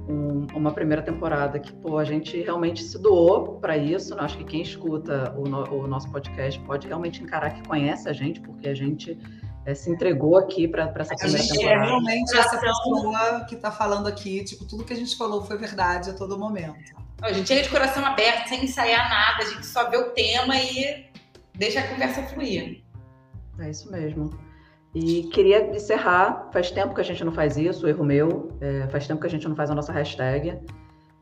um, 0.07 0.47
uma 0.55 0.71
primeira 0.71 1.01
temporada 1.01 1.59
que 1.59 1.73
pô, 1.73 1.97
a 1.97 2.05
gente 2.05 2.41
realmente 2.41 2.81
se 2.83 2.97
doou 2.97 3.59
para 3.59 3.75
isso. 3.75 4.15
Né? 4.15 4.21
Acho 4.21 4.37
que 4.37 4.45
quem 4.45 4.61
escuta 4.61 5.33
o, 5.37 5.43
no, 5.43 5.63
o 5.73 5.87
nosso 5.87 6.09
podcast 6.09 6.59
pode 6.61 6.87
realmente 6.87 7.21
encarar 7.21 7.51
que 7.51 7.67
conhece 7.67 8.07
a 8.07 8.13
gente, 8.13 8.39
porque 8.39 8.69
a 8.69 8.73
gente 8.73 9.17
é, 9.65 9.73
se 9.75 9.89
entregou 9.89 10.37
aqui 10.37 10.67
para 10.67 10.91
essa 10.95 11.15
primeira 11.15 11.39
a 11.39 11.45
gente 11.45 11.57
temporada. 11.57 11.83
É 11.83 11.87
realmente 11.87 12.37
essa 12.37 12.57
pessoa 12.57 13.45
que 13.47 13.55
está 13.55 13.71
falando 13.71 14.07
aqui, 14.07 14.43
tipo, 14.43 14.65
tudo 14.65 14.83
que 14.83 14.93
a 14.93 14.95
gente 14.95 15.15
falou 15.15 15.43
foi 15.43 15.57
verdade 15.57 16.09
a 16.09 16.13
todo 16.13 16.37
momento. 16.37 16.75
A 17.21 17.31
gente 17.31 17.47
chega 17.47 17.61
de 17.61 17.69
coração 17.69 18.03
aberto, 18.03 18.47
sem 18.47 18.63
ensaiar 18.63 19.07
nada, 19.09 19.43
a 19.43 19.45
gente 19.45 19.65
só 19.65 19.89
vê 19.89 19.97
o 19.97 20.09
tema 20.11 20.55
e 20.57 21.05
deixa 21.53 21.79
a 21.79 21.87
conversa 21.87 22.23
fluir. 22.23 22.83
É 23.59 23.69
isso 23.69 23.91
mesmo. 23.91 24.31
E 24.93 25.23
queria 25.31 25.73
encerrar, 25.73 26.49
faz 26.51 26.71
tempo 26.71 26.95
que 26.95 27.01
a 27.01 27.03
gente 27.03 27.23
não 27.23 27.31
faz 27.31 27.55
isso, 27.57 27.87
erro 27.87 28.03
meu, 28.03 28.51
é, 28.59 28.87
faz 28.87 29.07
tempo 29.07 29.21
que 29.21 29.27
a 29.27 29.29
gente 29.29 29.47
não 29.47 29.55
faz 29.55 29.69
a 29.69 29.75
nossa 29.75 29.93
hashtag. 29.93 30.59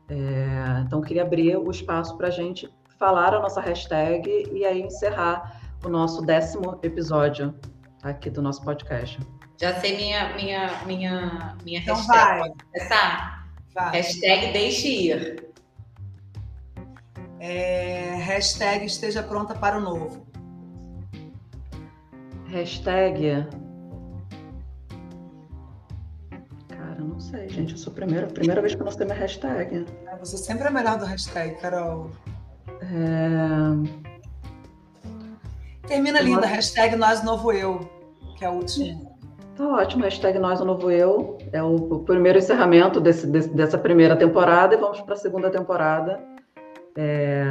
É, 0.08 0.82
então, 0.84 1.00
queria 1.02 1.22
abrir 1.22 1.56
o 1.56 1.70
espaço 1.70 2.16
para 2.16 2.28
a 2.28 2.30
gente 2.30 2.68
falar 2.98 3.34
a 3.34 3.40
nossa 3.40 3.60
hashtag 3.60 4.48
e 4.52 4.64
aí 4.64 4.82
encerrar 4.82 5.60
o 5.84 5.88
nosso 5.88 6.22
décimo 6.22 6.78
episódio 6.82 7.54
aqui 8.02 8.30
do 8.30 8.40
nosso 8.42 8.62
podcast. 8.62 9.18
Já 9.60 9.78
sei 9.80 9.96
minha, 9.96 10.34
minha, 10.36 10.84
minha, 10.86 11.56
minha 11.62 11.80
então 11.80 11.96
hashtag. 11.96 12.38
Vai. 12.38 12.52
Essa 12.74 13.44
vai. 13.74 13.92
hashtag 13.92 14.52
deixe 14.52 14.88
ir. 14.88 15.50
É, 17.38 18.16
hashtag 18.16 18.86
esteja 18.86 19.22
pronta 19.22 19.54
para 19.54 19.78
o 19.78 19.80
novo. 19.80 20.26
Hashtag. 22.48 23.46
Cara, 26.68 27.00
não 27.00 27.20
sei, 27.20 27.48
gente. 27.48 27.72
Eu 27.72 27.78
sou 27.78 27.92
a 27.92 27.96
primeira, 27.96 28.26
primeira 28.26 28.60
vez 28.60 28.74
que 28.74 28.80
eu 28.80 28.84
não 28.84 28.92
sei 28.92 29.06
minha 29.06 29.18
hashtag. 29.18 29.86
Você 30.20 30.36
sempre 30.36 30.68
é 30.68 30.70
melhor 30.70 30.98
do 30.98 31.04
hashtag, 31.04 31.54
Carol. 31.60 32.10
É... 32.82 34.09
Termina 35.90 36.20
linda, 36.20 36.46
hashtag 36.46 36.94
Nós 36.94 37.20
Novo 37.24 37.50
Eu, 37.50 37.80
que 38.38 38.44
é 38.44 38.46
a 38.46 38.52
última. 38.52 39.10
Tá 39.56 39.66
ótimo, 39.66 40.04
hashtag 40.04 40.38
Nós 40.38 40.60
Novo 40.60 40.88
Eu. 40.88 41.36
É 41.52 41.60
o, 41.60 41.74
o 41.74 42.04
primeiro 42.04 42.38
encerramento 42.38 43.00
desse, 43.00 43.26
desse, 43.26 43.48
dessa 43.48 43.76
primeira 43.76 44.14
temporada 44.14 44.72
e 44.72 44.78
vamos 44.78 45.00
para 45.00 45.14
a 45.14 45.16
segunda 45.16 45.50
temporada. 45.50 46.20
É, 46.96 47.44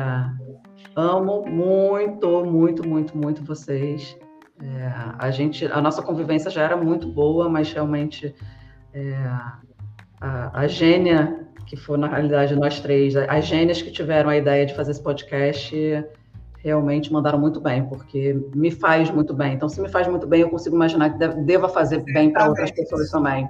amo 0.95 1.45
muito, 1.45 2.45
muito, 2.45 2.88
muito, 2.88 3.17
muito 3.17 3.43
vocês. 3.43 4.17
É, 4.63 4.93
a 5.17 5.30
gente, 5.32 5.65
a 5.65 5.82
nossa 5.82 6.02
convivência 6.02 6.49
já 6.49 6.63
era 6.63 6.78
muito 6.78 7.10
boa, 7.10 7.49
mas 7.49 7.73
realmente 7.73 8.34
é, 8.93 9.15
a, 10.21 10.62
a 10.62 10.65
gênia 10.65 11.45
que 11.65 11.75
foi 11.75 11.97
na 11.97 12.08
realidade 12.08 12.56
nós 12.56 12.80
três, 12.80 13.17
as 13.17 13.45
gênias 13.45 13.82
que 13.82 13.91
tiveram 13.91 14.30
a 14.30 14.38
ideia 14.38 14.65
de 14.65 14.73
fazer 14.73 14.91
esse 14.91 15.04
podcast 15.04 15.75
realmente 16.62 17.12
mandaram 17.12 17.39
muito 17.39 17.60
bem, 17.60 17.86
porque 17.86 18.34
me 18.54 18.69
faz 18.69 19.10
muito 19.10 19.34
bem. 19.34 19.54
Então, 19.54 19.69
se 19.69 19.82
me 19.82 19.89
faz 19.89 20.08
muito 20.08 20.28
bem, 20.28 20.41
eu 20.41 20.50
consigo 20.50 20.76
imaginar 20.76 21.12
que 21.12 21.17
deva 21.41 21.69
fazer 21.69 22.04
bem 22.04 22.32
para 22.32 22.48
outras 22.48 22.72
pessoas 22.72 23.10
também. 23.10 23.48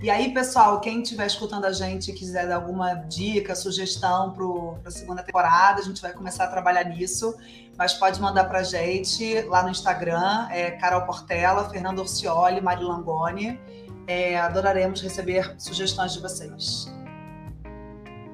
E 0.00 0.10
aí, 0.10 0.32
pessoal, 0.32 0.80
quem 0.80 1.02
estiver 1.02 1.26
escutando 1.26 1.64
a 1.64 1.72
gente 1.72 2.12
e 2.12 2.14
quiser 2.14 2.46
dar 2.46 2.56
alguma 2.56 2.94
dica, 2.94 3.54
sugestão 3.56 4.32
para 4.32 4.88
a 4.88 4.90
segunda 4.92 5.24
temporada, 5.24 5.80
a 5.80 5.84
gente 5.84 6.00
vai 6.00 6.12
começar 6.12 6.44
a 6.44 6.46
trabalhar 6.46 6.84
nisso. 6.84 7.34
Mas 7.76 7.94
pode 7.94 8.20
mandar 8.20 8.44
para 8.44 8.60
a 8.60 8.62
gente 8.62 9.40
lá 9.42 9.62
no 9.62 9.70
Instagram, 9.70 10.48
é 10.50 10.72
Carol 10.72 11.02
Portela, 11.02 11.68
Fernando 11.68 12.00
Orcioli, 12.00 12.60
Mari 12.60 12.84
Langoni. 12.84 13.58
É, 14.06 14.38
adoraremos 14.38 15.02
receber 15.02 15.54
sugestões 15.58 16.12
de 16.12 16.20
vocês. 16.20 16.92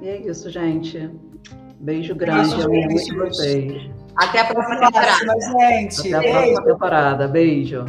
E 0.03 0.09
é 0.09 0.19
isso, 0.19 0.51
gente. 0.51 1.11
Beijo 1.85 2.15
grande, 2.15 2.49
Beijo, 2.49 2.67
amo 2.67 2.81
muito 2.81 3.15
vocês. 3.15 3.91
Até 4.17 4.41
a 4.41 4.45
próxima 4.47 4.81
temporada. 4.81 5.41
Gente. 5.61 6.15
Até 6.15 6.31
a 6.31 6.33
próxima 6.33 6.65
temporada. 6.65 7.29
Beijo. 7.29 7.85